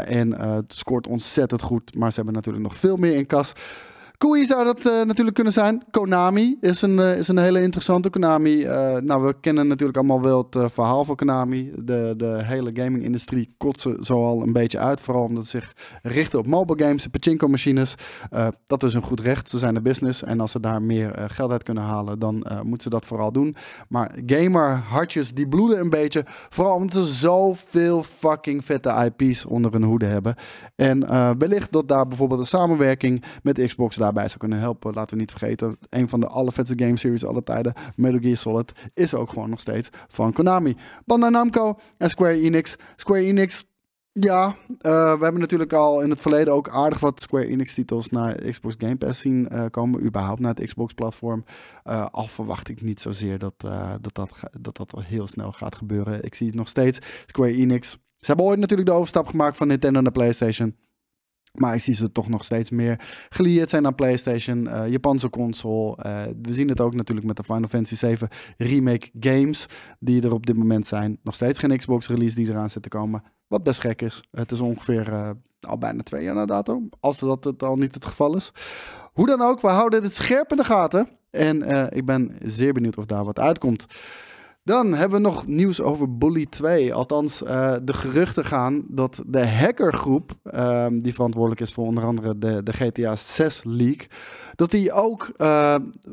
en 0.06 0.42
het 0.42 0.74
scoort 0.74 1.08
ontzettend 1.08 1.62
goed. 1.62 1.96
Maar 1.96 2.10
ze 2.10 2.16
hebben 2.16 2.34
natuurlijk 2.34 2.64
nog 2.64 2.78
veel 2.78 2.98
meer 2.98 3.16
in 3.16 3.26
kas. 3.26 3.54
Koei 4.18 4.46
zou 4.46 4.64
dat 4.64 4.86
uh, 4.86 5.04
natuurlijk 5.04 5.36
kunnen 5.36 5.54
zijn. 5.54 5.84
Konami 5.92 6.58
is 6.62 6.81
een, 6.81 6.98
uh, 6.98 7.18
is 7.18 7.28
een 7.28 7.38
hele 7.38 7.62
interessante. 7.62 8.10
Konami, 8.10 8.56
uh, 8.56 8.96
nou 8.96 9.25
we 9.25 9.36
kennen 9.40 9.68
natuurlijk 9.68 9.98
allemaal 9.98 10.22
wel 10.22 10.48
het 10.50 10.74
verhaal 10.74 11.04
van 11.04 11.16
Konami. 11.16 11.72
De, 11.75 12.14
de 12.18 12.40
hele 12.44 12.69
gaming-industrie 12.74 13.54
kotsen 13.58 14.04
zo 14.04 14.25
al 14.25 14.42
een 14.42 14.54
beetje 14.54 14.80
uit. 14.80 15.02
Vooral 15.02 15.24
omdat 15.24 15.46
ze 15.46 15.58
zich 15.58 15.74
richten 16.02 16.40
op 16.40 16.48
mobile 16.48 16.84
games, 16.86 17.08
pachinko 17.08 17.48
machines. 17.48 17.96
dat 18.68 18.84
is 18.84 18.94
een 18.94 19.02
goed 19.02 19.19
recht. 19.19 19.50
Ze 19.50 19.58
zijn 19.58 19.75
een 19.75 19.84
business. 19.84 20.24
En 20.24 20.40
als 20.40 20.52
ze 20.52 20.60
daar 20.60 20.81
meer 20.81 21.25
geld 21.28 21.51
uit 21.51 21.63
kunnen 21.63 21.84
halen, 21.84 22.20
dan 22.20 22.46
moeten 22.63 22.82
ze 22.82 22.89
dat 22.89 23.06
vooral 23.06 23.32
doen. 23.32 23.56
Maar 23.89 24.15
gamer 24.25 24.75
hartjes, 24.75 25.34
die 25.34 25.48
bloeden 25.48 25.80
een 25.80 25.89
beetje. 25.89 26.25
Vooral 26.50 26.75
omdat 26.75 27.08
ze 27.08 27.13
zoveel 27.13 28.03
fucking 28.03 28.65
vette 28.65 29.12
IP's 29.15 29.46
onder 29.46 29.72
hun 29.72 29.84
hoede 29.84 30.06
hebben. 30.06 30.36
En 30.75 31.08
wellicht 31.38 31.72
dat 31.72 31.88
daar 31.88 32.08
bijvoorbeeld 32.08 32.39
een 32.39 32.48
samenwerking 32.48 33.24
met 33.44 33.65
Xbox 33.65 33.96
daarbij 34.08 34.28
zou 34.28 34.40
kunnen 34.40 34.60
helpen. 34.60 34.94
Laten 34.94 35.14
we 35.14 35.22
niet 35.22 35.32
vergeten, 35.32 35.78
een 35.90 36.10
van 36.10 36.20
de 36.20 36.28
allervetste 36.28 36.84
game 36.84 36.98
series 36.98 37.26
aller 37.26 37.44
tijden, 37.44 37.74
Metal 37.96 38.20
Gear 38.20 38.38
Solid, 38.38 38.72
is 38.94 39.14
ook 39.14 39.30
gewoon 39.30 39.50
nog 39.50 39.60
steeds 39.60 39.90
van 40.08 40.34
Konami. 40.34 40.76
Bandai 41.06 41.32
Namco 41.32 41.80
en 41.98 42.10
Square 42.10 42.42
Enix. 42.42 42.76
Square 42.96 43.22
Enix 43.22 43.66
ja, 44.20 44.48
uh, 44.48 45.18
we 45.18 45.24
hebben 45.24 45.40
natuurlijk 45.40 45.74
al 45.74 46.02
in 46.02 46.10
het 46.10 46.22
verleden 46.22 46.54
ook 46.54 46.70
aardig 46.70 47.00
wat 47.00 47.22
Square 47.22 47.48
Enix 47.48 47.74
titels 47.74 48.10
naar 48.10 48.36
Xbox 48.36 48.76
Game 48.78 48.96
Pass 48.96 49.20
zien 49.22 49.48
uh, 49.52 49.66
komen. 49.72 50.04
Überhaupt 50.06 50.40
naar 50.40 50.54
het 50.56 50.66
Xbox 50.66 50.94
platform. 50.94 51.46
Uh, 51.86 52.06
al 52.12 52.28
verwacht 52.28 52.70
ik 52.70 52.82
niet 52.82 53.00
zozeer 53.00 53.38
dat, 53.38 53.54
dat, 54.02 54.16
dat, 54.16 54.40
dat 54.60 54.78
dat 54.78 54.92
wel 54.92 55.04
heel 55.04 55.28
snel 55.28 55.52
gaat 55.52 55.76
gebeuren. 55.76 56.24
Ik 56.24 56.36
zie 56.36 56.48
het 56.48 56.56
nog 56.56 56.68
steeds. 56.68 57.00
Square 57.26 57.54
Enix. 57.54 57.92
Ze 58.18 58.26
hebben 58.26 58.46
ooit 58.46 58.60
natuurlijk 58.60 58.90
de 58.90 58.96
overstap 58.96 59.28
gemaakt 59.28 59.58
van 59.58 59.68
Nintendo 59.68 60.02
naar 60.02 60.12
PlayStation. 60.12 60.76
Maar 61.60 61.74
ik 61.74 61.82
zie 61.82 61.94
ze 61.94 62.12
toch 62.12 62.30
nog 62.30 62.44
steeds 62.44 62.70
meer 62.70 63.00
gelieerd 63.30 63.70
zijn 63.70 63.86
aan 63.86 63.96
PlayStation, 63.96 64.66
uh, 64.66 64.88
Japanse 64.88 65.30
console. 65.30 65.98
Uh, 66.06 66.22
we 66.42 66.54
zien 66.54 66.70
het 66.70 66.82
ook 66.82 66.94
natuurlijk 66.94 67.28
met 67.28 67.36
de 67.36 67.44
Final 67.44 67.68
Fantasy 67.68 67.96
7 67.96 68.28
remake 68.58 69.10
games 69.20 69.66
die 70.00 70.22
er 70.22 70.34
op 70.34 70.46
dit 70.46 70.58
moment 70.58 70.88
zijn. 70.88 71.20
Nog 71.24 71.36
steeds 71.36 71.60
geen 71.60 71.78
Xbox 71.78 72.08
release 72.08 72.36
die 72.36 72.48
eraan 72.48 72.70
zit 72.70 72.84
te 72.84 72.90
komen. 72.90 73.24
Wat 73.48 73.64
best 73.64 73.80
gek 73.80 74.02
is. 74.02 74.24
Het 74.32 74.52
is 74.52 74.60
ongeveer 74.60 75.08
uh, 75.08 75.30
al 75.62 75.78
bijna 75.78 76.04
twee 76.04 76.24
jaar 76.24 76.36
na 76.36 76.46
dato. 76.46 76.82
Als 77.00 77.20
dat 77.20 77.44
het 77.44 77.64
al 77.64 77.76
niet 77.76 77.94
het 77.94 78.06
geval 78.06 78.36
is. 78.36 78.52
Hoe 79.14 79.26
dan 79.28 79.42
ook, 79.42 79.62
we 79.62 79.68
houden 79.68 80.04
het 80.04 80.14
scherp 80.14 80.52
in 80.52 80.58
de 80.58 80.64
gaten. 80.64 81.10
En 81.30 81.90
ik 81.96 82.06
ben 82.06 82.38
zeer 82.44 82.74
benieuwd 82.74 82.98
of 82.98 83.06
daar 83.06 83.26
wat 83.26 83.40
uitkomt. 83.40 83.86
Dan 84.67 84.93
hebben 84.93 85.21
we 85.21 85.27
nog 85.27 85.47
nieuws 85.47 85.81
over 85.81 86.17
Bully 86.17 86.45
2. 86.45 86.93
Althans, 86.93 87.43
uh, 87.43 87.75
de 87.83 87.93
geruchten 87.93 88.45
gaan 88.45 88.83
dat 88.88 89.24
de 89.25 89.47
hackergroep, 89.47 90.31
uh, 90.43 90.86
die 90.91 91.13
verantwoordelijk 91.13 91.62
is 91.62 91.74
voor 91.74 91.86
onder 91.86 92.03
andere 92.03 92.38
de, 92.38 92.63
de 92.63 92.74
GTA 92.74 93.15
6 93.15 93.62
leak, 93.63 94.07
dat 94.55 94.71
die 94.71 94.91
ook 94.91 95.31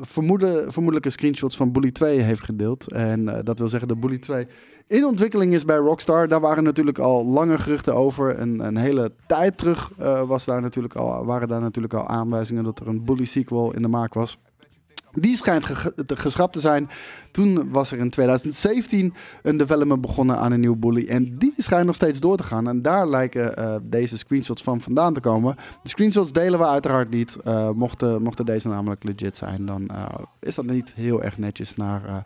vermoeden, 0.00 0.72
vermoedelijke 0.72 1.10
screenshots 1.10 1.56
van 1.56 1.72
Bully 1.72 1.90
2 1.90 2.18
heeft 2.18 2.44
gedeeld. 2.44 2.92
En 2.92 3.40
dat 3.44 3.58
wil 3.58 3.68
zeggen 3.68 3.88
dat 3.88 4.00
Bully 4.00 4.18
2 4.18 4.46
in 4.86 5.04
ontwikkeling 5.04 5.54
is 5.54 5.64
bij 5.64 5.76
Rockstar. 5.76 6.28
Daar 6.28 6.40
waren 6.40 6.64
natuurlijk 6.64 6.98
al 6.98 7.24
lange 7.24 7.58
geruchten 7.58 7.94
over. 7.94 8.36
En 8.36 8.66
een 8.66 8.76
hele 8.76 9.12
tijd 9.26 9.58
terug 9.58 9.90
was 10.26 10.44
daar 10.44 10.60
natuurlijk 10.60 10.94
al, 10.94 11.24
waren 11.24 11.48
daar 11.48 11.60
natuurlijk 11.60 11.94
al 11.94 12.08
aanwijzingen 12.08 12.64
dat 12.64 12.80
er 12.80 12.88
een 12.88 13.04
Bully 13.04 13.24
sequel 13.24 13.74
in 13.74 13.82
de 13.82 13.88
maak 13.88 14.14
was. 14.14 14.38
Die 15.14 15.36
schijnt 15.36 15.66
geschrapt 16.06 16.52
te 16.52 16.60
zijn. 16.60 16.88
Toen 17.30 17.70
was 17.70 17.90
er 17.90 17.98
in 17.98 18.10
2017 18.10 19.14
een 19.42 19.56
development 19.56 20.00
begonnen 20.00 20.38
aan 20.38 20.52
een 20.52 20.60
nieuw 20.60 20.76
bully. 20.76 21.06
En 21.08 21.38
die 21.38 21.54
schijnt 21.56 21.86
nog 21.86 21.94
steeds 21.94 22.20
door 22.20 22.36
te 22.36 22.42
gaan. 22.42 22.68
En 22.68 22.82
daar 22.82 23.08
lijken 23.08 23.58
uh, 23.58 23.76
deze 23.82 24.18
screenshots 24.18 24.62
van 24.62 24.80
vandaan 24.80 25.14
te 25.14 25.20
komen. 25.20 25.56
De 25.82 25.88
screenshots 25.88 26.32
delen 26.32 26.58
we 26.58 26.66
uiteraard 26.66 27.10
niet. 27.10 27.36
Uh, 27.46 27.70
mochten, 27.70 28.44
deze 28.44 28.68
namelijk 28.68 29.04
legit 29.04 29.36
zijn, 29.36 29.66
dan 29.66 29.88
uh, 29.92 30.06
is 30.40 30.54
dat 30.54 30.64
niet 30.64 30.92
heel 30.94 31.22
erg 31.22 31.38
netjes 31.38 31.74
naar 31.74 32.24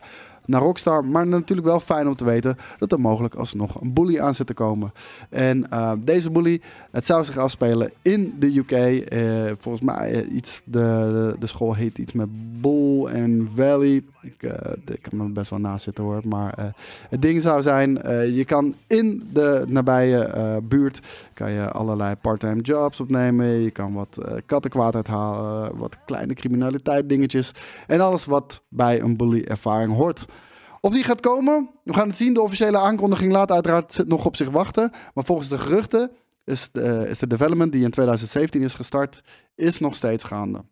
naar 0.49 0.61
Rockstar. 0.61 1.05
Maar 1.05 1.27
natuurlijk 1.27 1.67
wel 1.67 1.79
fijn 1.79 2.07
om 2.07 2.15
te 2.15 2.25
weten 2.25 2.57
dat 2.77 2.91
er 2.91 2.99
mogelijk 2.99 3.35
alsnog 3.35 3.81
een 3.81 3.93
bully 3.93 4.19
aan 4.19 4.33
zit 4.33 4.47
te 4.47 4.53
komen. 4.53 4.91
En 5.29 5.65
uh, 5.73 5.91
deze 5.99 6.31
bully, 6.31 6.61
het 6.91 7.05
zou 7.05 7.25
zich 7.25 7.37
afspelen 7.37 7.91
in 8.01 8.35
de 8.39 8.57
UK. 8.57 8.71
Eh, 8.71 9.51
volgens 9.57 9.83
mij 9.83 10.25
uh, 10.25 10.35
iets, 10.35 10.61
de, 10.63 10.79
de, 10.79 11.35
de, 11.39 11.47
school 11.47 11.75
heet 11.75 11.97
iets 11.97 12.13
met 12.13 12.27
Bull 12.61 13.05
and 13.05 13.47
Valley. 13.55 14.03
Ik, 14.21 14.43
ik 14.85 15.01
kan 15.01 15.17
me 15.17 15.29
best 15.29 15.49
wel 15.49 15.59
naast 15.59 15.83
zitten 15.83 16.03
hoor. 16.03 16.21
Maar 16.27 16.73
het 17.09 17.21
ding 17.21 17.41
zou 17.41 17.61
zijn, 17.61 17.91
je 18.33 18.45
kan 18.45 18.75
in 18.87 19.29
de 19.33 19.63
nabije 19.67 20.61
buurt 20.63 20.99
kan 21.33 21.51
je 21.51 21.71
allerlei 21.71 22.15
parttime 22.15 22.61
jobs 22.61 22.99
opnemen. 22.99 23.45
Je 23.45 23.71
kan 23.71 23.93
wat 23.93 24.17
kattenkwaad 24.45 24.95
uithalen, 24.95 25.77
wat 25.77 25.97
kleine 26.05 26.33
criminaliteit 26.33 27.09
dingetjes. 27.09 27.51
En 27.87 28.01
alles 28.01 28.25
wat 28.25 28.61
bij 28.69 29.01
een 29.01 29.17
bully 29.17 29.43
ervaring 29.43 29.93
hoort. 29.93 30.25
Of 30.81 30.93
die 30.93 31.03
gaat 31.03 31.19
komen, 31.19 31.69
we 31.83 31.93
gaan 31.93 32.07
het 32.07 32.17
zien. 32.17 32.33
De 32.33 32.41
officiële 32.41 32.77
aankondiging 32.77 33.31
laat 33.31 33.51
uiteraard 33.51 34.03
nog 34.07 34.25
op 34.25 34.35
zich 34.35 34.49
wachten. 34.49 34.91
Maar 35.13 35.23
volgens 35.23 35.49
de 35.49 35.57
geruchten 35.57 36.11
is 36.43 36.69
de, 36.71 37.05
is 37.09 37.19
de 37.19 37.27
development 37.27 37.71
die 37.71 37.83
in 37.83 37.91
2017 37.91 38.61
is 38.61 38.73
gestart, 38.73 39.21
is 39.55 39.79
nog 39.79 39.95
steeds 39.95 40.23
gaande. 40.23 40.63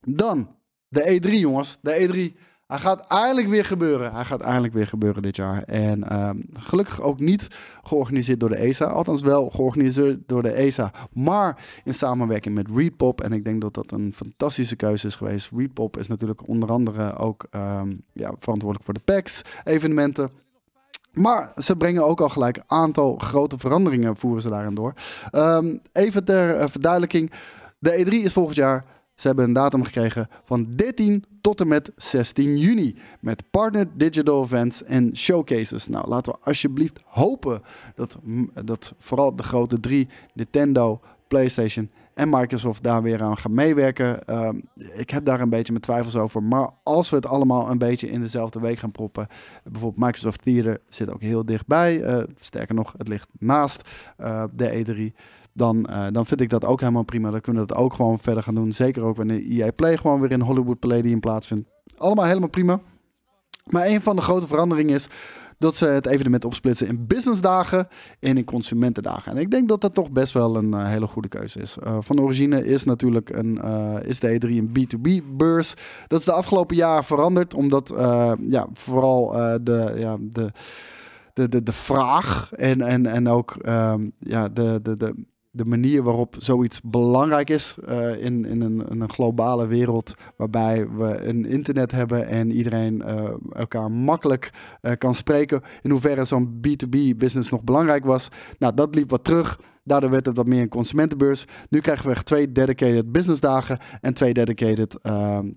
Dan 0.00 0.54
de 0.88 1.20
E3, 1.20 1.30
jongens. 1.30 1.78
De 1.80 2.32
E3 2.34 2.38
hij 2.68 2.78
gaat 2.78 3.06
eindelijk 3.06 3.48
weer 3.48 3.64
gebeuren. 3.64 4.12
Hij 4.12 4.24
gaat 4.24 4.40
eindelijk 4.40 4.72
weer 4.72 4.86
gebeuren 4.86 5.22
dit 5.22 5.36
jaar. 5.36 5.62
En 5.62 6.04
uh, 6.12 6.30
gelukkig 6.52 7.00
ook 7.00 7.20
niet 7.20 7.48
georganiseerd 7.82 8.40
door 8.40 8.48
de 8.48 8.56
ESA. 8.56 8.84
Althans 8.84 9.22
wel 9.22 9.50
georganiseerd 9.50 10.18
door 10.26 10.42
de 10.42 10.52
ESA. 10.52 10.92
Maar 11.12 11.64
in 11.84 11.94
samenwerking 11.94 12.54
met 12.54 12.66
Repop. 12.74 13.20
En 13.20 13.32
ik 13.32 13.44
denk 13.44 13.60
dat 13.60 13.74
dat 13.74 13.92
een 13.92 14.12
fantastische 14.14 14.76
keuze 14.76 15.06
is 15.06 15.14
geweest. 15.14 15.50
Repop 15.56 15.96
is 15.96 16.08
natuurlijk 16.08 16.48
onder 16.48 16.70
andere 16.70 17.16
ook 17.16 17.46
um, 17.50 18.02
ja, 18.12 18.32
verantwoordelijk 18.38 18.84
voor 18.84 18.94
de 18.94 19.00
PAX 19.04 19.42
evenementen. 19.64 20.30
Maar 21.12 21.52
ze 21.56 21.76
brengen 21.76 22.06
ook 22.06 22.20
al 22.20 22.28
gelijk 22.28 22.56
een 22.56 22.62
aantal 22.66 23.16
grote 23.18 23.58
veranderingen 23.58 24.16
voeren 24.16 24.42
ze 24.42 24.48
daarin 24.48 24.74
door. 24.74 24.92
Um, 25.32 25.80
even 25.92 26.24
ter 26.24 26.60
uh, 26.60 26.64
verduidelijking. 26.66 27.32
De 27.78 28.04
E3 28.04 28.08
is 28.08 28.32
volgend 28.32 28.56
jaar 28.56 28.84
ze 29.18 29.26
hebben 29.26 29.44
een 29.44 29.52
datum 29.52 29.84
gekregen 29.84 30.28
van 30.44 30.66
13 30.74 31.24
tot 31.40 31.60
en 31.60 31.68
met 31.68 31.92
16 31.96 32.58
juni. 32.58 32.96
Met 33.20 33.50
partner 33.50 33.86
digital 33.94 34.42
events 34.42 34.84
en 34.84 35.16
showcases. 35.16 35.88
Nou, 35.88 36.08
laten 36.08 36.32
we 36.32 36.38
alsjeblieft 36.42 37.00
hopen 37.04 37.62
dat, 37.94 38.18
dat 38.64 38.94
vooral 38.98 39.36
de 39.36 39.42
grote 39.42 39.80
drie, 39.80 40.08
Nintendo, 40.34 41.00
PlayStation 41.28 41.90
en 42.14 42.28
Microsoft 42.28 42.82
daar 42.82 43.02
weer 43.02 43.22
aan 43.22 43.38
gaan 43.38 43.54
meewerken. 43.54 44.18
Uh, 44.30 44.48
ik 44.94 45.10
heb 45.10 45.24
daar 45.24 45.40
een 45.40 45.50
beetje 45.50 45.72
mijn 45.72 45.84
twijfels 45.84 46.16
over. 46.16 46.42
Maar 46.42 46.70
als 46.82 47.10
we 47.10 47.16
het 47.16 47.26
allemaal 47.26 47.70
een 47.70 47.78
beetje 47.78 48.10
in 48.10 48.20
dezelfde 48.20 48.60
week 48.60 48.78
gaan 48.78 48.92
proppen. 48.92 49.26
Bijvoorbeeld 49.64 50.04
Microsoft 50.04 50.42
Theater 50.42 50.80
zit 50.88 51.12
ook 51.12 51.20
heel 51.20 51.44
dichtbij. 51.44 52.00
Uh, 52.00 52.22
sterker 52.40 52.74
nog, 52.74 52.94
het 52.98 53.08
ligt 53.08 53.28
naast 53.38 53.88
uh, 54.20 54.44
de 54.52 55.12
E3 55.12 55.16
dan, 55.58 55.86
uh, 55.90 56.06
dan 56.12 56.26
vind 56.26 56.40
ik 56.40 56.48
dat 56.48 56.64
ook 56.64 56.80
helemaal 56.80 57.02
prima. 57.02 57.30
Dan 57.30 57.40
kunnen 57.40 57.62
we 57.62 57.68
dat 57.68 57.76
ook 57.76 57.94
gewoon 57.94 58.18
verder 58.18 58.42
gaan 58.42 58.54
doen. 58.54 58.72
Zeker 58.72 59.02
ook 59.02 59.16
wanneer 59.16 59.42
EA 59.50 59.72
Play 59.72 59.96
gewoon 59.96 60.20
weer 60.20 60.30
in 60.30 60.40
Hollywood 60.40 60.78
Palladium 60.78 61.20
plaatsvindt. 61.20 61.68
Allemaal 61.96 62.24
helemaal 62.24 62.48
prima. 62.48 62.80
Maar 63.64 63.86
een 63.86 64.00
van 64.00 64.16
de 64.16 64.22
grote 64.22 64.46
veranderingen 64.46 64.94
is 64.94 65.08
dat 65.58 65.74
ze 65.74 65.86
het 65.86 66.06
evenement 66.06 66.44
opsplitsen 66.44 66.86
in 66.86 67.06
businessdagen 67.06 67.88
en 68.20 68.36
in 68.36 68.44
consumentendagen. 68.44 69.32
En 69.32 69.38
ik 69.38 69.50
denk 69.50 69.68
dat 69.68 69.80
dat 69.80 69.94
toch 69.94 70.10
best 70.10 70.32
wel 70.32 70.56
een 70.56 70.72
uh, 70.72 70.88
hele 70.88 71.06
goede 71.06 71.28
keuze 71.28 71.60
is. 71.60 71.76
Uh, 71.82 71.96
van 72.00 72.20
origine 72.20 72.64
is 72.64 72.84
natuurlijk 72.84 73.30
een, 73.30 73.62
is 74.02 74.20
de 74.20 74.40
E3 74.40 74.48
een 74.48 74.68
B2B-beurs. 74.68 75.74
Dat 76.06 76.18
is 76.18 76.24
de 76.24 76.32
afgelopen 76.32 76.76
jaren 76.76 77.04
veranderd, 77.04 77.54
omdat 77.54 77.92
ja, 78.48 78.66
vooral 78.72 79.30
de, 79.62 79.94
ja, 79.96 80.16
de, 80.20 80.52
de, 81.38 81.48
de, 81.48 81.62
de 81.62 81.72
vraag 81.72 82.52
en, 82.52 82.80
en, 82.80 83.06
en 83.06 83.28
ook 83.28 83.56
um, 83.68 84.12
ja, 84.18 84.48
de, 84.48 84.80
de, 84.82 84.96
de 84.96 85.14
de 85.58 85.64
manier 85.64 86.02
waarop 86.02 86.36
zoiets 86.38 86.80
belangrijk 86.80 87.50
is 87.50 87.76
uh, 87.88 88.24
in, 88.24 88.44
in, 88.44 88.60
een, 88.60 88.84
een, 88.88 89.10
globale 89.10 89.66
wereld 89.66 90.14
waarbij 90.36 90.88
we 90.88 91.26
een 91.26 91.46
internet 91.46 91.90
hebben 91.90 92.28
en 92.28 92.50
iedereen 92.52 93.02
uh, 93.06 93.30
elkaar 93.52 93.90
makkelijk 93.90 94.50
uh, 94.82 94.92
kan 94.98 95.14
spreken. 95.14 95.62
In 95.82 95.90
hoeverre 95.90 96.24
zo'n 96.24 96.60
B2B 96.66 97.16
business 97.16 97.50
nog 97.50 97.64
belangrijk 97.64 98.04
was. 98.04 98.28
Nou, 98.58 98.74
dat 98.74 98.94
liep 98.94 99.10
wat 99.10 99.24
terug. 99.24 99.60
Daardoor 99.84 100.10
werd 100.10 100.26
het 100.26 100.36
wat 100.36 100.46
meer 100.46 100.62
een 100.62 100.68
consumentenbeurs. 100.68 101.44
Nu 101.68 101.80
krijgen 101.80 102.06
we 102.06 102.10
echt 102.10 102.26
twee 102.26 102.52
dedicated 102.52 103.12
business 103.12 103.40
dagen 103.40 103.78
en 104.00 104.14
twee 104.14 104.32
dedicated 104.32 104.98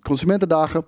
consumentendagen. 0.01 0.85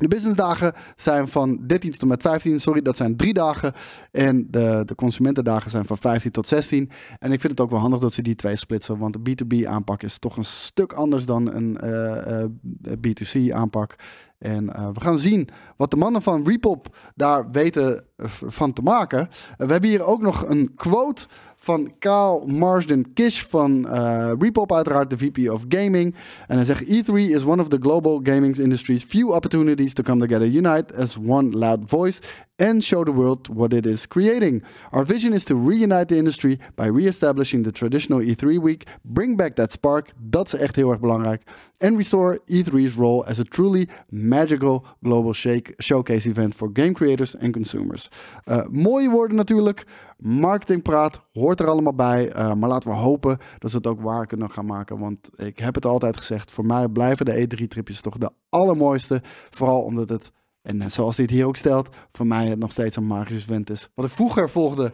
De 0.00 0.08
businessdagen 0.08 0.72
zijn 0.96 1.28
van 1.28 1.58
13 1.66 1.90
tot 1.90 2.02
en 2.02 2.08
met 2.08 2.22
15, 2.22 2.60
sorry, 2.60 2.82
dat 2.82 2.96
zijn 2.96 3.16
drie 3.16 3.32
dagen. 3.32 3.72
En 4.10 4.46
de, 4.50 4.82
de 4.86 4.94
consumentendagen 4.94 5.70
zijn 5.70 5.84
van 5.84 5.98
15 5.98 6.30
tot 6.30 6.48
16. 6.48 6.90
En 7.18 7.32
ik 7.32 7.40
vind 7.40 7.52
het 7.52 7.60
ook 7.60 7.70
wel 7.70 7.80
handig 7.80 8.00
dat 8.00 8.12
ze 8.12 8.22
die 8.22 8.34
twee 8.34 8.56
splitsen, 8.56 8.98
want 8.98 9.16
de 9.24 9.30
B2B 9.30 9.68
aanpak 9.68 10.02
is 10.02 10.18
toch 10.18 10.36
een 10.36 10.44
stuk 10.44 10.92
anders 10.92 11.24
dan 11.24 11.54
een 11.54 11.78
uh, 11.84 12.42
uh, 12.42 12.96
B2C 12.96 13.52
aanpak. 13.52 13.96
En 14.38 14.64
uh, 14.64 14.88
we 14.92 15.00
gaan 15.00 15.18
zien 15.18 15.48
wat 15.76 15.90
de 15.90 15.96
mannen 15.96 16.22
van 16.22 16.46
Repop 16.46 16.96
daar 17.14 17.50
weten 17.50 18.04
van 18.46 18.72
te 18.72 18.82
maken. 18.82 19.28
we 19.56 19.72
hebben 19.72 19.90
hier 19.90 20.04
ook 20.04 20.22
nog 20.22 20.48
een 20.48 20.72
quote 20.74 21.26
van 21.62 21.92
Kaal 21.98 22.46
Marsden 22.46 23.12
Kish 23.12 23.42
van 23.42 23.86
uh, 23.86 24.32
Repop, 24.38 24.72
uiteraard 24.72 25.10
de 25.10 25.18
VP 25.18 25.50
of 25.50 25.64
Gaming. 25.68 26.14
En 26.46 26.56
hij 26.56 26.64
zegt: 26.64 26.84
E3 26.84 27.12
is 27.12 27.44
one 27.44 27.62
of 27.62 27.68
the 27.68 27.78
global 27.80 28.20
gaming 28.22 28.58
industry's 28.58 29.04
few 29.04 29.32
opportunities 29.32 29.92
to 29.92 30.02
come 30.02 30.20
together, 30.20 30.48
unite 30.48 30.94
as 30.94 31.16
one 31.16 31.50
loud 31.50 31.88
voice 31.88 32.20
and 32.60 32.84
show 32.84 33.04
the 33.04 33.12
world 33.12 33.48
what 33.48 33.72
it 33.72 33.86
is 33.86 34.06
creating. 34.06 34.62
Our 34.92 35.04
vision 35.04 35.32
is 35.32 35.44
to 35.44 35.54
reunite 35.54 36.08
the 36.08 36.18
industry 36.18 36.58
by 36.76 36.86
re-establishing 36.86 37.62
the 37.62 37.72
traditional 37.72 38.20
E3 38.20 38.58
week, 38.58 38.86
bring 39.02 39.36
back 39.36 39.56
that 39.56 39.72
spark, 39.72 40.12
dat 40.30 40.52
is 40.52 40.60
echt 40.60 40.76
heel 40.76 40.90
erg 40.90 41.00
belangrijk, 41.00 41.42
and 41.78 41.96
restore 41.96 42.38
E3's 42.46 42.96
role 42.96 43.24
as 43.26 43.38
a 43.38 43.44
truly 43.44 43.88
magical 44.10 44.84
global 45.02 45.32
shake, 45.32 45.74
showcase 45.78 46.28
event 46.28 46.54
for 46.54 46.72
game 46.72 46.92
creators 46.92 47.36
and 47.36 47.52
consumers. 47.52 48.08
Uh, 48.44 48.62
mooie 48.70 49.10
woorden 49.10 49.36
natuurlijk, 49.36 49.86
marketingpraat 50.16 51.20
hoort 51.32 51.60
er 51.60 51.66
allemaal 51.66 51.94
bij, 51.94 52.36
uh, 52.36 52.54
maar 52.54 52.68
laten 52.68 52.90
we 52.90 52.96
hopen 52.96 53.38
dat 53.58 53.70
ze 53.70 53.76
het 53.76 53.86
ook 53.86 54.00
waar 54.00 54.26
kunnen 54.26 54.50
gaan 54.50 54.66
maken, 54.66 54.98
want 54.98 55.30
ik 55.34 55.58
heb 55.58 55.74
het 55.74 55.86
altijd 55.86 56.16
gezegd, 56.16 56.50
voor 56.50 56.66
mij 56.66 56.88
blijven 56.88 57.24
de 57.24 57.46
E3-tripjes 57.46 58.00
toch 58.00 58.18
de 58.18 58.30
allermooiste, 58.48 59.22
vooral 59.50 59.82
omdat 59.82 60.08
het 60.08 60.32
en 60.62 60.90
zoals 60.90 61.16
hij 61.16 61.24
het 61.24 61.34
hier 61.34 61.46
ook 61.46 61.56
stelt, 61.56 61.88
voor 62.12 62.26
mij 62.26 62.46
het 62.46 62.58
nog 62.58 62.72
steeds 62.72 62.96
een 62.96 63.06
magisch 63.06 63.42
event 63.42 63.70
is. 63.70 63.88
Wat 63.94 64.04
ik 64.04 64.10
vroeger 64.10 64.50
volgde 64.50 64.92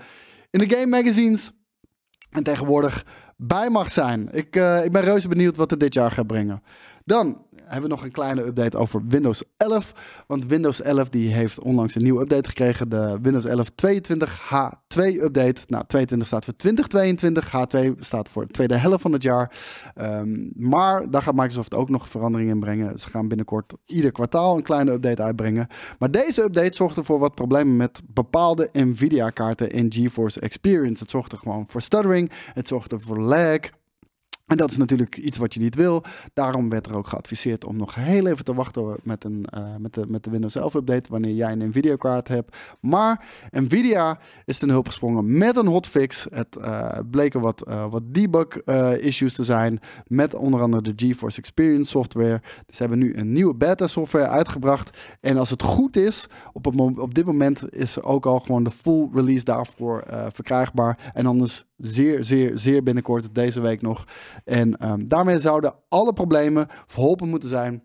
in 0.50 0.58
de 0.58 0.68
game 0.68 0.86
magazines 0.86 1.52
en 2.30 2.42
tegenwoordig 2.42 3.06
bij 3.36 3.70
mag 3.70 3.92
zijn. 3.92 4.28
Ik, 4.32 4.56
uh, 4.56 4.84
ik 4.84 4.92
ben 4.92 5.02
reuze 5.02 5.28
benieuwd 5.28 5.56
wat 5.56 5.70
het 5.70 5.80
dit 5.80 5.94
jaar 5.94 6.10
gaat 6.10 6.26
brengen. 6.26 6.62
Dan 7.06 7.44
hebben 7.64 7.82
we 7.82 7.94
nog 7.96 8.04
een 8.04 8.10
kleine 8.10 8.46
update 8.46 8.76
over 8.76 9.02
Windows 9.08 9.42
11. 9.56 9.92
Want 10.26 10.46
Windows 10.46 10.80
11 10.80 11.08
die 11.08 11.32
heeft 11.32 11.60
onlangs 11.60 11.94
een 11.94 12.02
nieuwe 12.02 12.20
update 12.20 12.48
gekregen. 12.48 12.88
De 12.88 13.18
Windows 13.22 13.44
11 13.44 13.70
22 13.74 14.40
H2 14.40 15.00
update. 15.22 15.62
Nou, 15.66 15.84
22 15.86 16.26
staat 16.26 16.44
voor 16.44 16.56
2022. 16.56 17.46
H2 17.46 17.98
staat 17.98 18.28
voor 18.28 18.46
de 18.46 18.52
tweede 18.52 18.76
helft 18.76 19.02
van 19.02 19.12
het 19.12 19.22
jaar. 19.22 19.52
Um, 20.00 20.52
maar 20.54 21.10
daar 21.10 21.22
gaat 21.22 21.34
Microsoft 21.34 21.74
ook 21.74 21.88
nog 21.88 22.08
veranderingen 22.08 22.54
in 22.54 22.60
brengen. 22.60 22.98
Ze 22.98 23.10
gaan 23.10 23.28
binnenkort 23.28 23.74
ieder 23.84 24.12
kwartaal 24.12 24.56
een 24.56 24.62
kleine 24.62 24.92
update 24.92 25.22
uitbrengen. 25.22 25.66
Maar 25.98 26.10
deze 26.10 26.42
update 26.42 26.76
zorgde 26.76 27.04
voor 27.04 27.18
wat 27.18 27.34
problemen 27.34 27.76
met 27.76 28.00
bepaalde 28.06 28.68
Nvidia 28.72 29.30
kaarten 29.30 29.70
in 29.70 29.92
GeForce 29.92 30.40
Experience. 30.40 31.02
Het 31.02 31.10
zorgde 31.10 31.36
gewoon 31.36 31.64
voor 31.68 31.82
stuttering. 31.82 32.30
Het 32.52 32.68
zorgde 32.68 33.00
voor 33.00 33.20
lag. 33.20 33.58
En 34.46 34.56
dat 34.56 34.70
is 34.70 34.76
natuurlijk 34.76 35.16
iets 35.16 35.38
wat 35.38 35.54
je 35.54 35.60
niet 35.60 35.74
wil. 35.74 36.04
Daarom 36.34 36.68
werd 36.68 36.86
er 36.86 36.96
ook 36.96 37.06
geadviseerd 37.06 37.64
om 37.64 37.76
nog 37.76 37.94
heel 37.94 38.26
even 38.26 38.44
te 38.44 38.54
wachten 38.54 38.96
met, 39.02 39.24
een, 39.24 39.46
uh, 39.54 39.76
met, 39.78 39.94
de, 39.94 40.04
met 40.08 40.24
de 40.24 40.30
Windows 40.30 40.54
11 40.54 40.74
update 40.74 41.10
wanneer 41.10 41.34
jij 41.34 41.52
een 41.52 41.68
Nvidia 41.68 41.96
kaart 41.96 42.28
hebt. 42.28 42.56
Maar 42.80 43.24
Nvidia 43.50 44.18
is 44.44 44.58
ten 44.58 44.68
hulp 44.68 44.86
gesprongen 44.86 45.38
met 45.38 45.56
een 45.56 45.66
hotfix. 45.66 46.26
Het 46.30 46.56
uh, 46.60 46.98
bleken 47.10 47.40
wat, 47.40 47.64
uh, 47.68 47.86
wat 47.90 48.02
debug 48.06 48.64
issues 49.00 49.34
te 49.34 49.44
zijn 49.44 49.80
met 50.06 50.34
onder 50.34 50.60
andere 50.60 50.82
de 50.82 51.06
GeForce 51.06 51.38
Experience 51.38 51.90
software. 51.90 52.42
Ze 52.68 52.76
hebben 52.76 52.98
nu 52.98 53.16
een 53.16 53.32
nieuwe 53.32 53.54
beta 53.54 53.86
software 53.86 54.28
uitgebracht. 54.28 54.98
En 55.20 55.36
als 55.36 55.50
het 55.50 55.62
goed 55.62 55.96
is, 55.96 56.26
op, 56.52 56.80
op 56.98 57.14
dit 57.14 57.24
moment 57.24 57.72
is 57.74 58.02
ook 58.02 58.26
al 58.26 58.40
gewoon 58.40 58.64
de 58.64 58.70
full 58.70 59.08
release 59.12 59.44
daarvoor 59.44 60.04
verkrijgbaar. 60.32 61.10
En 61.14 61.26
anders 61.26 61.64
zeer, 61.76 62.24
zeer, 62.24 62.58
zeer 62.58 62.82
binnenkort, 62.82 63.34
deze 63.34 63.60
week 63.60 63.82
nog. 63.82 64.04
En 64.44 64.90
um, 64.90 65.08
daarmee 65.08 65.38
zouden 65.38 65.74
alle 65.88 66.12
problemen 66.12 66.66
verholpen 66.86 67.28
moeten 67.28 67.48
zijn. 67.48 67.82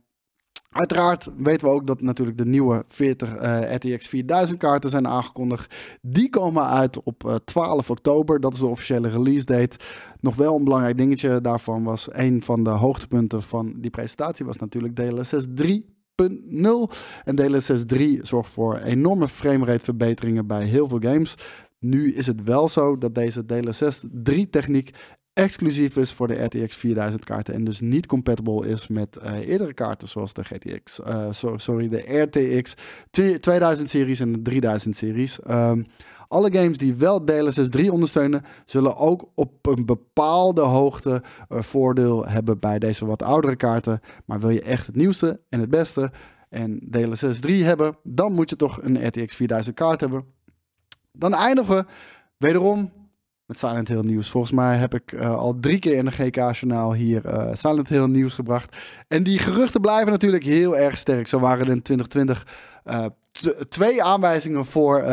Uiteraard 0.71 1.29
weten 1.37 1.67
we 1.67 1.73
ook 1.73 1.87
dat 1.87 2.01
natuurlijk 2.01 2.37
de 2.37 2.45
nieuwe 2.45 2.83
40 2.87 3.41
uh, 3.41 3.73
RTX 3.73 4.07
4000 4.07 4.59
kaarten 4.59 4.89
zijn 4.89 5.07
aangekondigd. 5.07 5.75
Die 6.01 6.29
komen 6.29 6.65
uit 6.65 7.03
op 7.03 7.23
uh, 7.25 7.35
12 7.35 7.89
oktober. 7.89 8.39
Dat 8.39 8.53
is 8.53 8.59
de 8.59 8.65
officiële 8.65 9.09
release 9.09 9.45
date. 9.45 9.77
Nog 10.19 10.35
wel 10.35 10.55
een 10.55 10.63
belangrijk 10.63 10.97
dingetje 10.97 11.41
daarvan 11.41 11.83
was 11.83 12.07
een 12.11 12.41
van 12.43 12.63
de 12.63 12.69
hoogtepunten 12.69 13.41
van 13.41 13.73
die 13.77 13.91
presentatie 13.91 14.45
was 14.45 14.57
natuurlijk 14.57 14.95
DLSS 14.95 15.45
3. 15.55 15.99
0. 16.43 16.89
En 17.23 17.35
DLSS 17.35 17.85
3 17.85 18.19
zorgt 18.21 18.49
voor 18.49 18.77
enorme 18.77 19.27
framerate 19.27 19.85
verbeteringen 19.85 20.47
bij 20.47 20.63
heel 20.63 20.87
veel 20.87 20.99
games. 20.99 21.35
Nu 21.79 22.13
is 22.13 22.27
het 22.27 22.43
wel 22.43 22.69
zo 22.69 22.97
dat 22.97 23.15
deze 23.15 23.45
DLSS 23.45 24.03
3 24.11 24.49
techniek 24.49 24.93
exclusief 25.33 25.97
is 25.97 26.13
voor 26.13 26.27
de 26.27 26.43
RTX 26.43 26.75
4000 26.75 27.25
kaarten 27.25 27.53
en 27.53 27.63
dus 27.63 27.79
niet 27.79 28.05
compatible 28.05 28.67
is 28.67 28.87
met 28.87 29.17
uh, 29.23 29.47
eerdere 29.47 29.73
kaarten 29.73 30.07
zoals 30.07 30.33
de 30.33 30.43
GTX, 30.43 31.01
eh, 31.01 31.31
so, 31.31 31.57
sorry, 31.57 31.89
de 31.89 32.21
RTX 32.21 32.73
2000 33.39 33.89
series 33.89 34.19
en 34.19 34.31
de 34.31 34.41
3000 34.41 34.95
series. 34.95 35.39
Um, 35.49 35.85
alle 36.27 36.53
games 36.53 36.77
die 36.77 36.95
wel 36.95 37.25
DLSS 37.25 37.69
3 37.69 37.91
ondersteunen, 37.91 38.43
zullen 38.65 38.97
ook 38.97 39.29
op 39.35 39.67
een 39.67 39.85
bepaalde 39.85 40.61
hoogte 40.61 41.23
uh, 41.49 41.61
voordeel 41.61 42.25
hebben 42.25 42.59
bij 42.59 42.79
deze 42.79 43.05
wat 43.05 43.23
oudere 43.23 43.55
kaarten. 43.55 43.99
Maar 44.25 44.39
wil 44.39 44.49
je 44.49 44.61
echt 44.61 44.85
het 44.85 44.95
nieuwste 44.95 45.41
en 45.49 45.59
het 45.59 45.69
beste 45.69 46.11
en 46.49 46.79
DLSS 46.89 47.39
3 47.39 47.63
hebben, 47.63 47.97
dan 48.03 48.33
moet 48.33 48.49
je 48.49 48.55
toch 48.55 48.81
een 48.81 49.07
RTX 49.07 49.35
4000 49.35 49.75
kaart 49.75 50.01
hebben. 50.01 50.25
Dan 51.11 51.33
eindigen 51.33 51.75
we 51.75 51.85
wederom 52.37 52.91
met 53.51 53.59
Silent 53.59 53.87
Hill 53.87 54.01
nieuws. 54.01 54.29
Volgens 54.29 54.51
mij 54.51 54.75
heb 54.75 54.93
ik 54.93 55.11
uh, 55.11 55.35
al 55.37 55.59
drie 55.59 55.79
keer 55.79 55.97
in 55.97 56.05
de 56.05 56.11
GK-journaal 56.11 56.93
hier 56.93 57.25
uh, 57.25 57.49
Silent 57.53 57.89
Hill 57.89 58.05
nieuws 58.05 58.33
gebracht. 58.33 58.75
En 59.07 59.23
die 59.23 59.39
geruchten 59.39 59.81
blijven 59.81 60.11
natuurlijk 60.11 60.43
heel 60.43 60.77
erg 60.77 60.97
sterk. 60.97 61.27
Zo 61.27 61.39
waren 61.39 61.65
er 61.65 61.71
in 61.71 61.81
2020 61.81 62.47
uh, 62.85 63.05
twee 63.69 64.03
aanwijzingen 64.03 64.65
voor, 64.65 65.03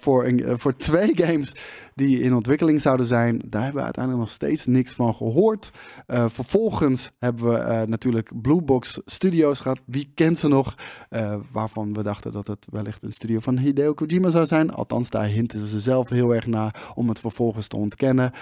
voor, 0.00 0.32
voor 0.56 0.76
twee 0.76 1.12
games 1.24 1.52
die 1.94 2.20
in 2.20 2.34
ontwikkeling 2.34 2.80
zouden 2.80 3.06
zijn. 3.06 3.42
Daar 3.46 3.62
hebben 3.62 3.78
we 3.78 3.84
uiteindelijk 3.84 4.24
nog 4.24 4.34
steeds 4.34 4.66
niks 4.66 4.92
van 4.92 5.14
gehoord. 5.14 5.70
Uh, 6.06 6.28
vervolgens 6.28 7.10
hebben 7.18 7.52
we 7.52 7.58
uh, 7.58 7.82
natuurlijk 7.82 8.30
Bluebox 8.42 9.00
Studios 9.04 9.60
gehad. 9.60 9.80
Wie 9.84 10.12
kent 10.14 10.38
ze 10.38 10.48
nog? 10.48 10.74
Uh, 11.10 11.34
waarvan 11.52 11.92
we 11.92 12.02
dachten 12.02 12.32
dat 12.32 12.46
het 12.46 12.66
wellicht 12.70 13.02
een 13.02 13.12
studio 13.12 13.40
van 13.40 13.58
Hideo 13.58 13.94
Kojima 13.94 14.30
zou 14.30 14.46
zijn. 14.46 14.70
Althans, 14.70 15.10
daar 15.10 15.26
hinten 15.26 15.66
ze 15.66 15.80
zelf 15.80 16.08
heel 16.08 16.34
erg 16.34 16.46
naar 16.46 16.92
om 16.94 17.08
het 17.08 17.20
vervolgens 17.20 17.68
te 17.68 17.76
ontkennen. 17.76 18.32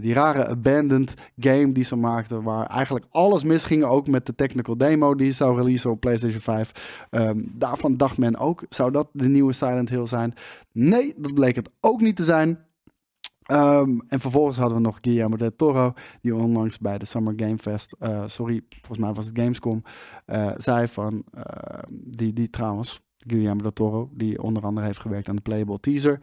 die 0.00 0.14
rare 0.14 0.46
abandoned 0.46 1.14
game 1.36 1.72
die 1.72 1.84
ze 1.84 1.96
maakten, 1.96 2.42
waar 2.42 2.66
eigenlijk 2.66 3.06
alles 3.10 3.42
misging, 3.42 3.84
ook 3.84 4.08
met 4.08 4.26
de 4.26 4.34
technical 4.34 4.76
demo 4.76 5.14
die 5.14 5.32
zou 5.32 5.56
releasen 5.56 5.90
op 5.90 6.00
PlayStation 6.00 6.40
5. 6.40 6.72
Um, 7.10 7.20
ehm, 7.20 7.38
daarvan 7.54 7.96
dacht 7.96 8.18
men 8.18 8.36
ook, 8.36 8.64
zou 8.68 8.90
dat 8.90 9.08
de 9.12 9.28
nieuwe 9.28 9.52
Silent 9.52 9.88
Hill 9.88 10.06
zijn? 10.06 10.34
Nee, 10.72 11.14
dat 11.16 11.34
bleek 11.34 11.56
het 11.56 11.70
ook 11.80 12.00
niet 12.00 12.16
te 12.16 12.24
zijn. 12.24 12.58
Um, 13.52 14.02
en 14.08 14.20
vervolgens 14.20 14.56
hadden 14.56 14.76
we 14.76 14.82
nog 14.82 14.98
Guillermo 15.00 15.36
del 15.36 15.56
Toro, 15.56 15.92
die 16.22 16.34
onlangs 16.34 16.78
bij 16.78 16.98
de 16.98 17.04
Summer 17.04 17.32
Game 17.36 17.58
Fest, 17.58 17.96
uh, 18.00 18.22
sorry, 18.26 18.62
volgens 18.68 18.98
mij 18.98 19.12
was 19.12 19.24
het 19.26 19.38
Gamescom, 19.38 19.82
uh, 20.26 20.50
zei 20.56 20.88
van, 20.88 21.24
uh, 21.36 21.42
die, 21.92 22.32
die 22.32 22.50
trouwens, 22.50 23.00
Guillermo 23.18 23.62
del 23.62 23.72
Toro, 23.72 24.10
die 24.14 24.42
onder 24.42 24.62
andere 24.62 24.86
heeft 24.86 25.00
gewerkt 25.00 25.28
aan 25.28 25.36
de 25.36 25.42
playable 25.42 25.80
teaser, 25.80 26.20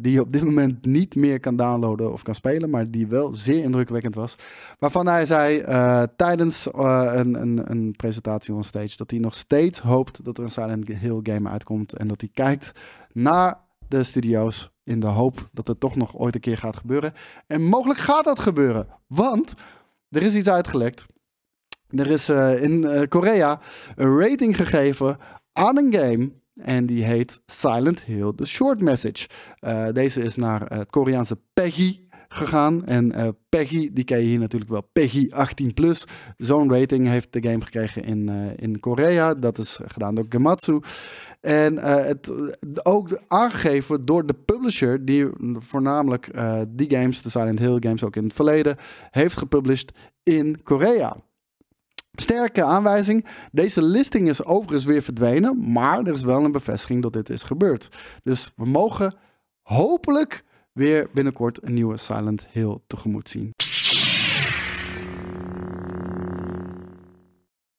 die 0.00 0.12
je 0.12 0.20
op 0.20 0.32
dit 0.32 0.44
moment 0.44 0.86
niet 0.86 1.14
meer 1.14 1.40
kan 1.40 1.56
downloaden 1.56 2.12
of 2.12 2.22
kan 2.22 2.34
spelen, 2.34 2.70
maar 2.70 2.90
die 2.90 3.06
wel 3.06 3.34
zeer 3.34 3.62
indrukwekkend 3.62 4.14
was. 4.14 4.36
Waarvan 4.78 5.06
hij 5.06 5.26
zei 5.26 5.62
tijdens 6.16 6.68
een, 6.72 7.34
een, 7.34 7.70
een 7.70 7.94
presentatie 7.96 8.54
on 8.54 8.64
stage 8.64 8.96
dat 8.96 9.10
hij 9.10 9.20
nog 9.20 9.34
steeds 9.34 9.80
hoopt 9.80 10.24
dat 10.24 10.38
er 10.38 10.44
een 10.44 10.50
Silent 10.50 10.88
Hill 10.88 11.20
game 11.22 11.48
uitkomt 11.48 11.92
en 11.96 12.08
dat 12.08 12.20
hij 12.20 12.30
kijkt 12.32 12.72
naar 13.12 13.62
de 13.88 14.02
studio's 14.02 14.70
in 14.84 15.00
de 15.00 15.06
hoop 15.06 15.48
dat 15.52 15.66
het 15.66 15.80
toch 15.80 15.96
nog 15.96 16.16
ooit 16.16 16.34
een 16.34 16.40
keer 16.40 16.58
gaat 16.58 16.76
gebeuren. 16.76 17.12
En 17.46 17.62
mogelijk 17.62 17.98
gaat 17.98 18.24
dat 18.24 18.38
gebeuren, 18.38 18.86
want 19.06 19.54
er 20.10 20.22
is 20.22 20.34
iets 20.34 20.48
uitgelekt. 20.48 21.06
Er 21.88 22.10
is 22.10 22.28
uh, 22.28 22.62
in 22.62 22.82
uh, 22.82 23.02
Korea 23.08 23.60
een 23.96 24.18
rating 24.18 24.56
gegeven 24.56 25.18
aan 25.52 25.76
een 25.76 25.92
game. 25.92 26.32
En 26.54 26.86
die 26.86 27.04
heet 27.04 27.40
Silent 27.46 28.02
Hill 28.02 28.32
The 28.36 28.46
Short 28.46 28.80
Message. 28.80 29.28
Uh, 29.60 29.88
deze 29.92 30.22
is 30.22 30.36
naar 30.36 30.66
het 30.66 30.90
Koreaanse 30.90 31.38
Peggy 31.52 32.03
gegaan. 32.36 32.86
En 32.86 33.18
uh, 33.18 33.28
Peggy, 33.48 33.90
die 33.92 34.04
ken 34.04 34.18
je 34.18 34.24
hier 34.24 34.38
natuurlijk 34.38 34.70
wel, 34.70 34.88
Peggy 34.92 35.28
18 35.30 35.74
plus. 35.74 36.04
Zo'n 36.36 36.72
rating 36.72 37.06
heeft 37.06 37.32
de 37.32 37.42
game 37.42 37.60
gekregen 37.60 38.04
in, 38.04 38.28
uh, 38.30 38.50
in 38.56 38.80
Korea. 38.80 39.34
Dat 39.34 39.58
is 39.58 39.80
gedaan 39.86 40.14
door 40.14 40.26
Gematsu. 40.28 40.80
En 41.40 41.74
uh, 41.74 41.94
het 41.94 42.30
ook 42.82 43.18
aangegeven 43.28 44.04
door 44.04 44.26
de 44.26 44.34
publisher, 44.34 45.04
die 45.04 45.28
voornamelijk 45.54 46.30
die 46.68 46.90
games, 46.90 47.22
de 47.22 47.30
Silent 47.30 47.58
Hill 47.58 47.76
games 47.80 48.04
ook 48.04 48.16
in 48.16 48.24
het 48.24 48.32
verleden, 48.32 48.76
heeft 49.10 49.36
gepublished 49.36 49.92
in 50.22 50.62
Korea. 50.62 51.16
Sterke 52.16 52.62
aanwijzing. 52.62 53.26
Deze 53.52 53.82
listing 53.82 54.28
is 54.28 54.44
overigens 54.44 54.84
weer 54.84 55.02
verdwenen, 55.02 55.72
maar 55.72 55.98
er 55.98 56.12
is 56.12 56.22
wel 56.22 56.44
een 56.44 56.52
bevestiging 56.52 57.02
dat 57.02 57.12
dit 57.12 57.30
is 57.30 57.42
gebeurd. 57.42 57.88
Dus 58.22 58.52
we 58.56 58.66
mogen 58.66 59.14
hopelijk 59.62 60.44
weer 60.74 61.08
binnenkort 61.12 61.62
een 61.62 61.74
nieuwe 61.74 61.96
Silent 61.96 62.46
Hill 62.52 62.78
tegemoet 62.86 63.28
zien. 63.28 63.52